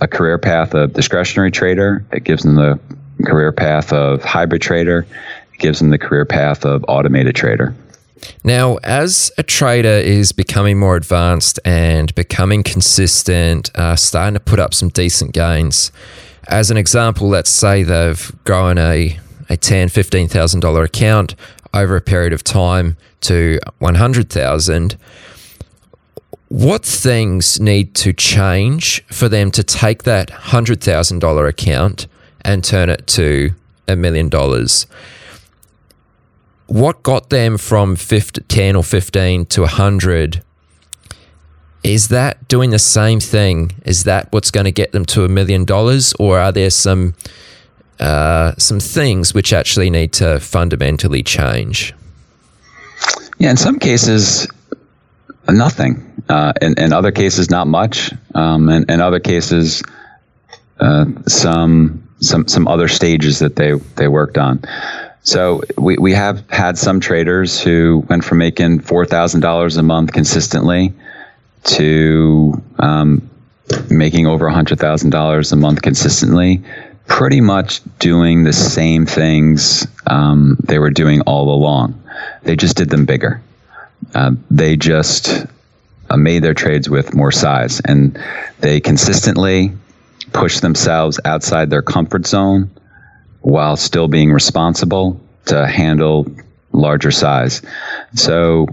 [0.00, 2.04] a career path of discretionary trader.
[2.12, 2.78] It gives them the
[3.24, 5.06] career path of hybrid trader.
[5.54, 7.74] It gives them the career path of automated trader.
[8.44, 14.60] Now, as a trader is becoming more advanced and becoming consistent, uh, starting to put
[14.60, 15.90] up some decent gains,
[16.48, 21.34] as an example, let's say they've grown a, a ten, fifteen thousand dollar account
[21.74, 24.96] over a period of time to one hundred thousand.
[26.48, 32.06] What things need to change for them to take that hundred thousand dollar account
[32.42, 33.52] and turn it to
[33.88, 34.86] a million dollars?
[36.66, 40.42] What got them from 50, 10 or 15 to 100
[41.82, 43.72] is that doing the same thing?
[43.84, 47.14] Is that what's going to get them to a million dollars, or are there some
[48.00, 51.94] uh, some things which actually need to fundamentally change?
[53.38, 54.46] Yeah, in some cases,
[55.48, 56.08] nothing.
[56.28, 58.12] Uh, in, in other cases, not much.
[58.34, 59.82] Um, and in other cases,
[60.80, 64.62] uh, some some some other stages that they they worked on.
[65.24, 69.82] So we, we have had some traders who went from making four thousand dollars a
[69.82, 70.92] month consistently
[71.64, 73.28] to um,
[73.90, 76.62] making over hundred thousand dollars a month consistently,
[77.12, 82.02] pretty much doing the same things um, they were doing all along.
[82.42, 83.42] They just did them bigger.
[84.14, 85.44] Uh, they just
[86.08, 88.18] uh, made their trades with more size, and
[88.60, 89.72] they consistently
[90.32, 92.70] push themselves outside their comfort zone
[93.42, 96.26] while still being responsible to handle
[96.72, 97.60] larger size.
[98.14, 98.68] So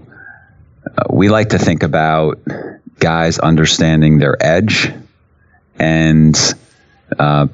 [0.98, 2.40] uh, we like to think about
[3.00, 4.94] guys understanding their edge
[5.78, 6.56] and
[7.18, 7.48] uh,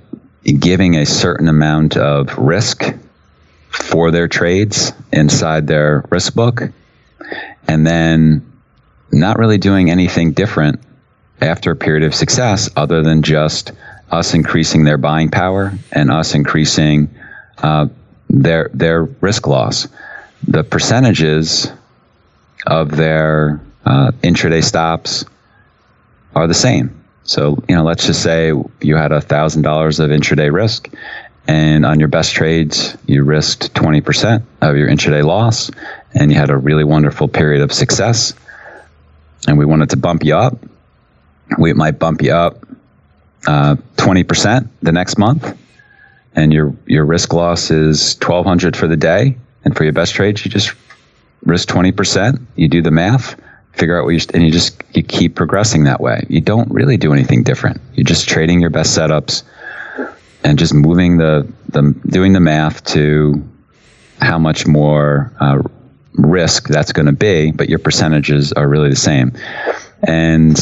[0.45, 2.83] giving a certain amount of risk
[3.69, 6.61] for their trades inside their risk book
[7.67, 8.45] and then
[9.11, 10.79] not really doing anything different
[11.41, 13.71] after a period of success other than just
[14.11, 17.09] us increasing their buying power and us increasing
[17.57, 17.87] uh,
[18.29, 19.87] their their risk loss.
[20.47, 21.71] The percentages
[22.65, 25.25] of their uh, intraday stops
[26.35, 27.04] are the same.
[27.25, 30.89] So you know, let's just say you had a thousand dollars of intraday risk,
[31.47, 35.69] and on your best trades you risked twenty percent of your intraday loss,
[36.13, 38.33] and you had a really wonderful period of success.
[39.47, 40.57] And we wanted to bump you up.
[41.59, 42.65] We might bump you up
[43.45, 45.55] uh, twenty uh, percent the next month
[46.35, 50.43] and your your risk loss is 1200 for the day and for your best trades
[50.45, 50.73] you just
[51.43, 53.39] risk 20% you do the math
[53.75, 56.25] figure out what you and you just you keep progressing that way.
[56.29, 57.81] You don't really do anything different.
[57.93, 59.43] You're just trading your best setups
[60.43, 63.43] and just moving the the doing the math to
[64.21, 65.61] how much more uh,
[66.13, 69.33] risk that's going to be but your percentages are really the same.
[70.03, 70.57] And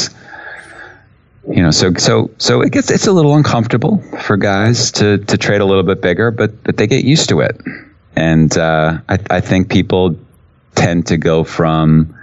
[1.47, 5.37] you know, so so so it gets it's a little uncomfortable for guys to to
[5.37, 7.59] trade a little bit bigger, but but they get used to it,
[8.15, 10.15] and uh, I I think people
[10.75, 12.15] tend to go from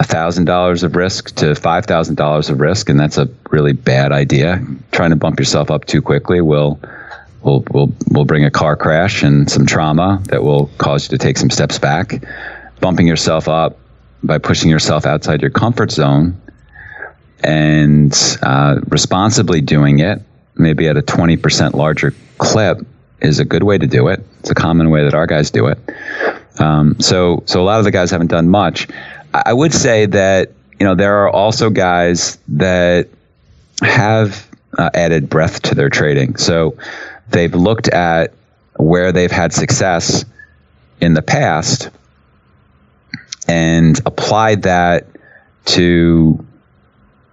[0.00, 3.74] a thousand dollars of risk to five thousand dollars of risk, and that's a really
[3.74, 4.64] bad idea.
[4.90, 6.80] Trying to bump yourself up too quickly will
[7.42, 11.22] will will will bring a car crash and some trauma that will cause you to
[11.22, 12.24] take some steps back.
[12.80, 13.78] Bumping yourself up
[14.22, 16.40] by pushing yourself outside your comfort zone
[17.44, 20.22] and uh, responsibly doing it,
[20.56, 22.78] maybe at a 20% larger clip,
[23.20, 24.24] is a good way to do it.
[24.40, 25.78] It's a common way that our guys do it.
[26.58, 28.88] Um, so, so a lot of the guys haven't done much.
[29.32, 33.08] I would say that you know there are also guys that
[33.82, 36.36] have uh, added breadth to their trading.
[36.36, 36.76] So
[37.28, 38.32] they've looked at
[38.76, 40.24] where they've had success
[41.00, 41.90] in the past
[43.48, 45.06] and applied that
[45.66, 46.44] to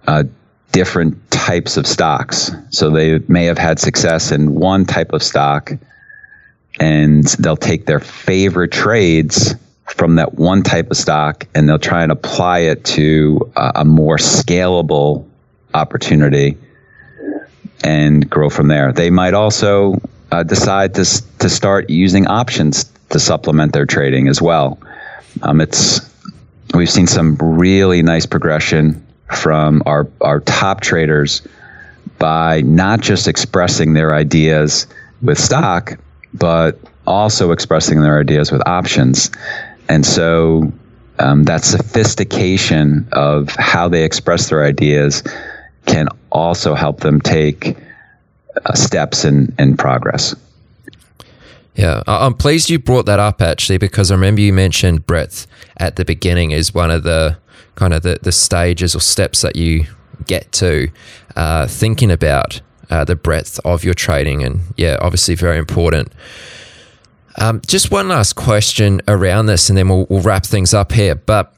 [0.06, 0.24] uh,
[0.72, 2.50] different types of stocks.
[2.70, 5.72] So they may have had success in one type of stock,
[6.80, 9.54] and they'll take their favorite trades
[9.88, 13.84] from that one type of stock and they'll try and apply it to a, a
[13.84, 15.26] more scalable
[15.74, 16.56] opportunity
[17.84, 18.92] and grow from there.
[18.92, 21.04] They might also uh, decide to,
[21.38, 24.78] to start using options to supplement their trading as well.
[25.42, 26.00] Um, it's
[26.74, 31.42] we've seen some really nice progression from our, our top traders
[32.18, 34.86] by not just expressing their ideas
[35.22, 35.98] with stock,
[36.34, 39.30] but also expressing their ideas with options.
[39.88, 40.72] And so
[41.18, 45.22] um, that sophistication of how they express their ideas
[45.86, 47.76] can also help them take
[48.64, 50.34] uh, steps in, in progress.
[51.74, 55.94] Yeah, I'm pleased you brought that up actually because I remember you mentioned breadth at
[55.94, 57.38] the beginning is one of the
[57.76, 59.86] kind of the, the stages or steps that you
[60.26, 60.88] get to
[61.36, 62.60] uh, thinking about
[62.90, 64.42] uh, the breadth of your trading.
[64.42, 66.12] And yeah, obviously very important.
[67.38, 71.14] Um, just one last question around this, and then we'll, we'll wrap things up here.
[71.14, 71.54] But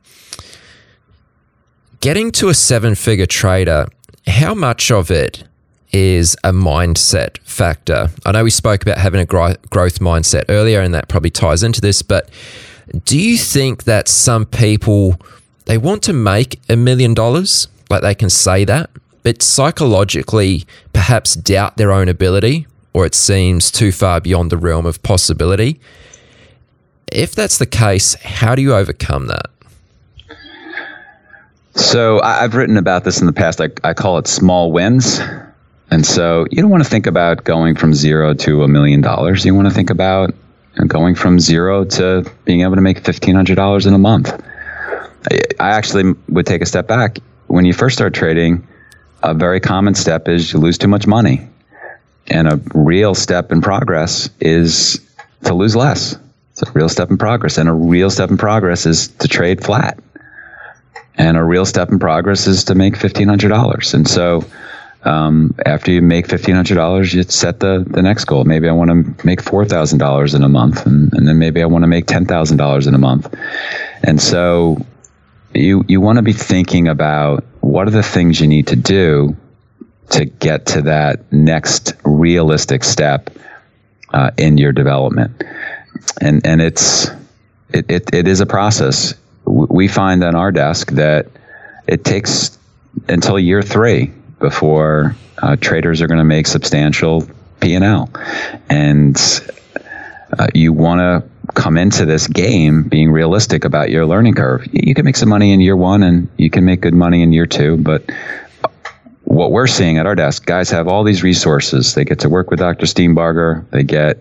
[2.00, 3.86] getting to a seven figure trader,
[4.26, 5.44] how much of it
[5.92, 8.10] is a mindset factor?
[8.26, 11.80] I know we spoke about having a growth mindset earlier, and that probably ties into
[11.80, 12.28] this, but
[13.04, 15.16] do you think that some people
[15.66, 18.90] they want to make a million dollars, like they can say that,
[19.22, 24.86] but psychologically perhaps doubt their own ability or it seems too far beyond the realm
[24.86, 25.80] of possibility.
[27.12, 29.46] If that's the case, how do you overcome that?
[31.74, 33.60] So I've written about this in the past.
[33.60, 35.20] I, I call it small wins.
[35.90, 39.44] And so you don't want to think about going from zero to a million dollars.
[39.44, 40.34] You want to think about
[40.86, 44.32] going from zero to being able to make $1,500 in a month.
[45.30, 47.18] I actually would take a step back.
[47.48, 48.66] When you first start trading,
[49.22, 51.49] a very common step is you lose too much money.
[52.26, 55.00] And a real step in progress is
[55.44, 56.16] to lose less.
[56.52, 57.58] It's a real step in progress.
[57.58, 59.98] And a real step in progress is to trade flat.
[61.16, 63.94] And a real step in progress is to make $1,500.
[63.94, 64.44] And so
[65.04, 68.44] um, after you make $1,500, you set the, the next goal.
[68.44, 70.86] Maybe I want to make $4,000 in a month.
[70.86, 73.34] And, and then maybe I want to make $10,000 in a month.
[74.02, 74.78] And so
[75.54, 79.36] you, you want to be thinking about what are the things you need to do
[80.10, 83.30] to get to that next realistic step
[84.12, 85.42] uh, in your development.
[86.20, 87.08] And and it's
[87.72, 89.14] it, it, it is a process.
[89.44, 91.26] We find on our desk that
[91.86, 92.58] it takes
[93.08, 97.28] until year three before uh, traders are going to make substantial
[97.60, 98.10] P and L,
[98.68, 99.16] and
[100.38, 104.66] uh, you want to come into this game being realistic about your learning curve.
[104.72, 107.32] You can make some money in year one, and you can make good money in
[107.32, 108.04] year two, but
[109.30, 111.94] what we're seeing at our desk, guys have all these resources.
[111.94, 112.86] They get to work with Dr.
[112.86, 113.64] Steenbarger.
[113.70, 114.18] They get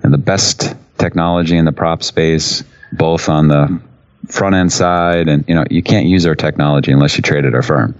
[0.00, 3.80] the best technology in the prop space, both on the
[4.28, 7.54] front end side, and you know you can't use our technology unless you trade at
[7.54, 7.94] our firm,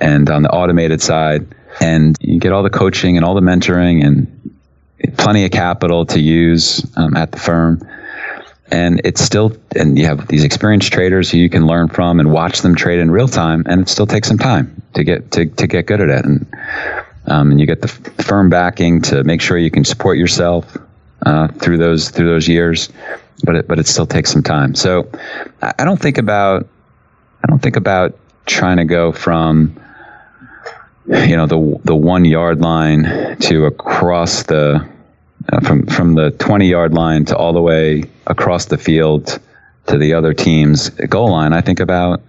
[0.00, 1.46] and on the automated side,
[1.80, 4.26] and you get all the coaching and all the mentoring and
[5.16, 7.80] plenty of capital to use um, at the firm
[8.70, 12.32] and it's still and you have these experienced traders who you can learn from and
[12.32, 15.46] watch them trade in real time and it still takes some time to get to,
[15.46, 16.24] to get good at it.
[16.24, 16.46] And
[17.26, 20.76] um, and you get the firm backing to make sure you can support yourself
[21.26, 22.88] uh, through those through those years
[23.44, 24.74] but it but it still takes some time.
[24.74, 25.08] So
[25.62, 26.66] I don't think about
[27.42, 28.16] I don't think about
[28.46, 29.78] trying to go from
[31.06, 34.86] you know the the one yard line to across the
[35.52, 39.38] uh, from from the 20 yard line to all the way across the field
[39.86, 42.22] to the other team's goal line, I think about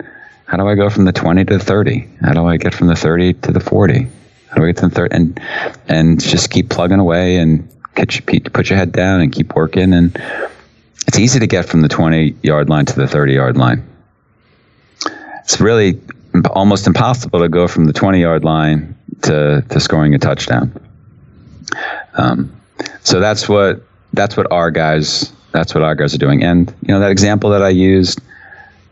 [0.45, 2.09] how do I go from the 20 to the 30?
[2.21, 4.07] How do I get from the 30 to the 40?
[4.49, 5.15] How do I get to the 30?
[5.15, 5.41] And
[5.87, 9.93] and just keep plugging away and put your head down and keep working.
[9.93, 10.19] And
[11.07, 13.87] it's easy to get from the 20 yard line to the 30 yard line.
[15.43, 16.01] It's really
[16.49, 20.73] almost impossible to go from the 20 yard line to, to scoring a touchdown.
[22.15, 22.55] Um,
[23.03, 23.83] so that's what
[24.13, 26.43] that's what our guys that's what our guys are doing.
[26.43, 28.21] And you know that example that I used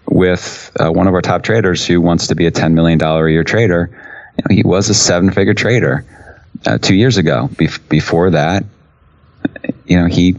[0.05, 3.28] with uh, one of our top traders who wants to be a ten million dollar
[3.28, 3.89] a year trader.
[4.38, 6.05] You know, he was a seven figure trader
[6.66, 7.49] uh, two years ago.
[7.89, 8.66] before that,
[9.86, 10.36] you know, he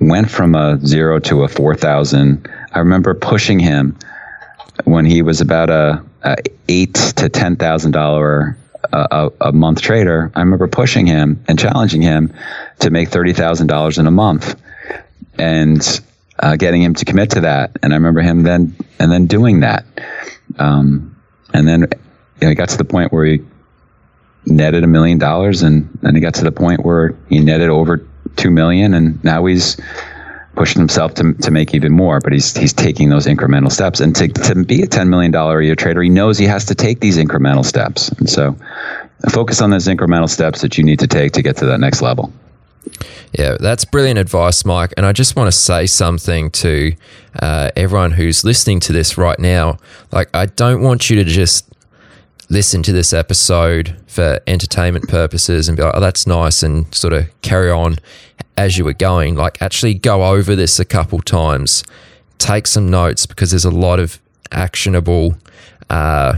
[0.00, 2.48] went from a zero to a four thousand.
[2.72, 3.96] I remember pushing him
[4.84, 6.36] when he was about a, a
[6.68, 8.56] eight to ten thousand dollar
[8.92, 12.32] a, a, month trader, I remember pushing him and challenging him
[12.80, 14.60] to make thirty thousand dollars in a month,
[15.38, 16.00] and
[16.38, 17.76] uh, getting him to commit to that.
[17.82, 19.84] And I remember him then and then doing that,
[20.58, 21.16] um,
[21.52, 21.88] and then you
[22.42, 23.40] know, he got to the point where he
[24.46, 28.06] netted a million dollars, and then he got to the point where he netted over
[28.36, 29.76] two million, and now he's
[30.54, 34.00] pushing himself to, to make even more, but he's he's taking those incremental steps.
[34.00, 36.74] And to, to be a $10 million a year trader, he knows he has to
[36.74, 38.10] take these incremental steps.
[38.10, 38.56] And so
[39.30, 42.02] focus on those incremental steps that you need to take to get to that next
[42.02, 42.32] level.
[43.38, 44.92] Yeah, that's brilliant advice, Mike.
[44.96, 46.94] And I just want to say something to
[47.40, 49.78] uh, everyone who's listening to this right now.
[50.10, 51.68] Like, I don't want you to just
[52.50, 57.14] listen to this episode for entertainment purposes and be like, oh, that's nice, and sort
[57.14, 57.96] of carry on
[58.58, 59.34] as you were going.
[59.34, 61.84] Like, actually go over this a couple times,
[62.36, 64.20] take some notes because there's a lot of
[64.50, 65.36] actionable
[65.88, 66.36] uh,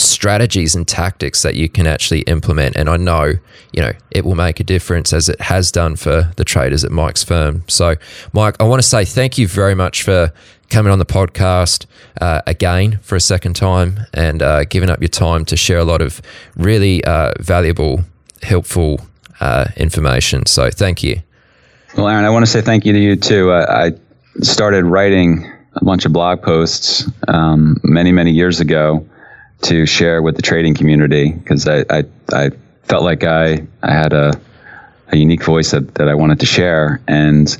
[0.00, 2.76] strategies and tactics that you can actually implement.
[2.76, 3.34] And I know,
[3.72, 6.90] you know, it will make a difference as it has done for the traders at
[6.90, 7.64] Mike's firm.
[7.68, 7.96] So,
[8.32, 10.32] Mike, I want to say thank you very much for
[10.68, 11.86] coming on the podcast
[12.20, 15.84] uh, again for a second time and uh, giving up your time to share a
[15.84, 16.20] lot of
[16.56, 18.04] really uh, valuable,
[18.42, 19.00] helpful
[19.40, 20.46] uh, information.
[20.46, 21.22] So, thank you.
[21.96, 23.52] Well, Aaron, I want to say thank you to you too.
[23.52, 23.92] I
[24.42, 29.06] started writing a bunch of blog posts um, many, many years ago
[29.62, 32.50] to share with the trading community because I, I, I,
[32.84, 34.40] felt like I, I had a,
[35.08, 37.00] a unique voice that, that I wanted to share.
[37.08, 37.56] And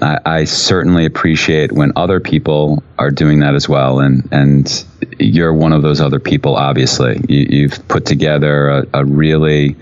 [0.00, 3.98] I, I, certainly appreciate when other people are doing that as well.
[3.98, 4.84] And, and
[5.18, 7.20] you're one of those other people, obviously.
[7.28, 9.74] You, have put together a, a really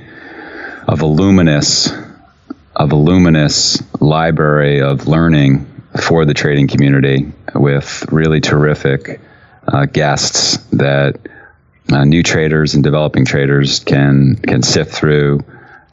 [0.88, 1.92] a voluminous,
[2.76, 5.66] a voluminous library of learning
[6.00, 9.20] for the trading community with really terrific
[9.66, 11.18] uh, guests that
[11.92, 15.40] uh, new traders and developing traders can can sift through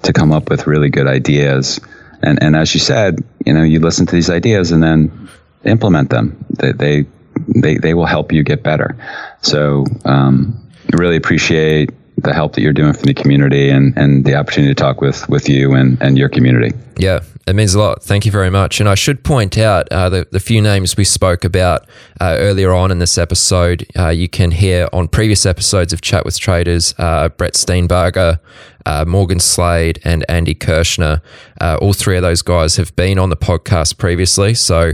[0.04, 1.80] to come up with really good ideas.
[2.22, 5.30] And and as you said, you know, you listen to these ideas and then
[5.64, 6.46] implement them.
[6.50, 7.06] They they
[7.48, 8.96] they, they will help you get better.
[9.42, 14.36] So um, really appreciate the help that you're doing for the community and, and the
[14.36, 16.76] opportunity to talk with, with you and, and your community.
[16.98, 18.02] Yeah, it means a lot.
[18.02, 18.80] Thank you very much.
[18.80, 21.86] And I should point out uh, the, the few names we spoke about
[22.22, 26.26] uh, earlier on in this episode, uh, you can hear on previous episodes of Chat
[26.26, 28.40] with Traders uh, Brett Steenbarger,
[28.86, 31.22] uh, Morgan Slade, and Andy Kirschner.
[31.60, 34.54] Uh, all three of those guys have been on the podcast previously.
[34.54, 34.94] So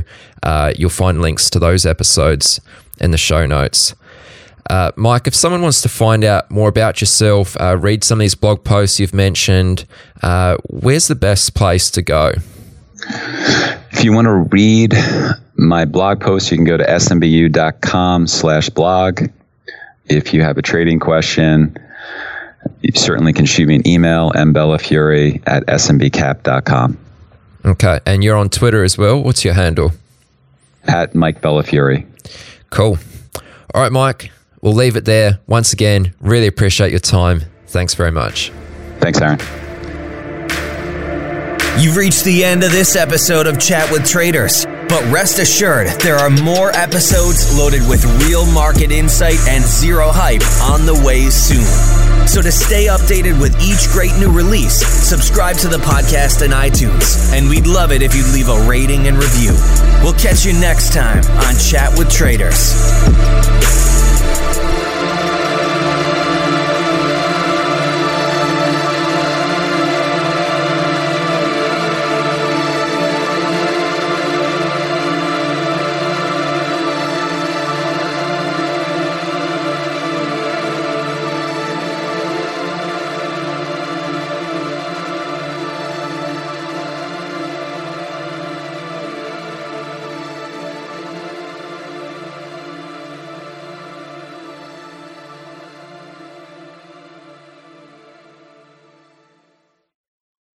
[0.76, 2.60] you'll find links to those episodes
[3.00, 3.94] in the show notes.
[4.70, 8.22] Uh, Mike, if someone wants to find out more about yourself, uh, read some of
[8.22, 9.86] these blog posts you've mentioned,
[10.22, 12.34] uh, where's the best place to go?
[13.92, 14.94] If you want to read
[15.56, 19.24] my blog post, you can go to smbu.com slash blog.
[20.06, 21.78] If you have a trading question,
[22.82, 26.98] you certainly can shoot me an email, mbellafiore at smbcap.com.
[27.66, 28.00] Okay.
[28.06, 29.22] And you're on Twitter as well.
[29.22, 29.92] What's your handle?
[30.86, 32.06] At Mike Bellafiore.
[32.72, 32.98] Cool.
[33.74, 34.32] All right, Mike.
[34.62, 35.40] We'll leave it there.
[35.48, 37.44] Once again, really appreciate your time.
[37.68, 38.52] Thanks very much.
[39.00, 39.40] Thanks, Aaron.
[41.80, 44.66] You've reached the end of this episode of Chat with Traders.
[44.88, 50.44] But rest assured, there are more episodes loaded with real market insight and zero hype
[50.70, 51.64] on the way soon.
[52.28, 57.34] So to stay updated with each great new release, subscribe to the podcast in iTunes.
[57.34, 59.54] And we'd love it if you'd leave a rating and review.
[60.04, 62.76] We'll catch you next time on Chat with Traders.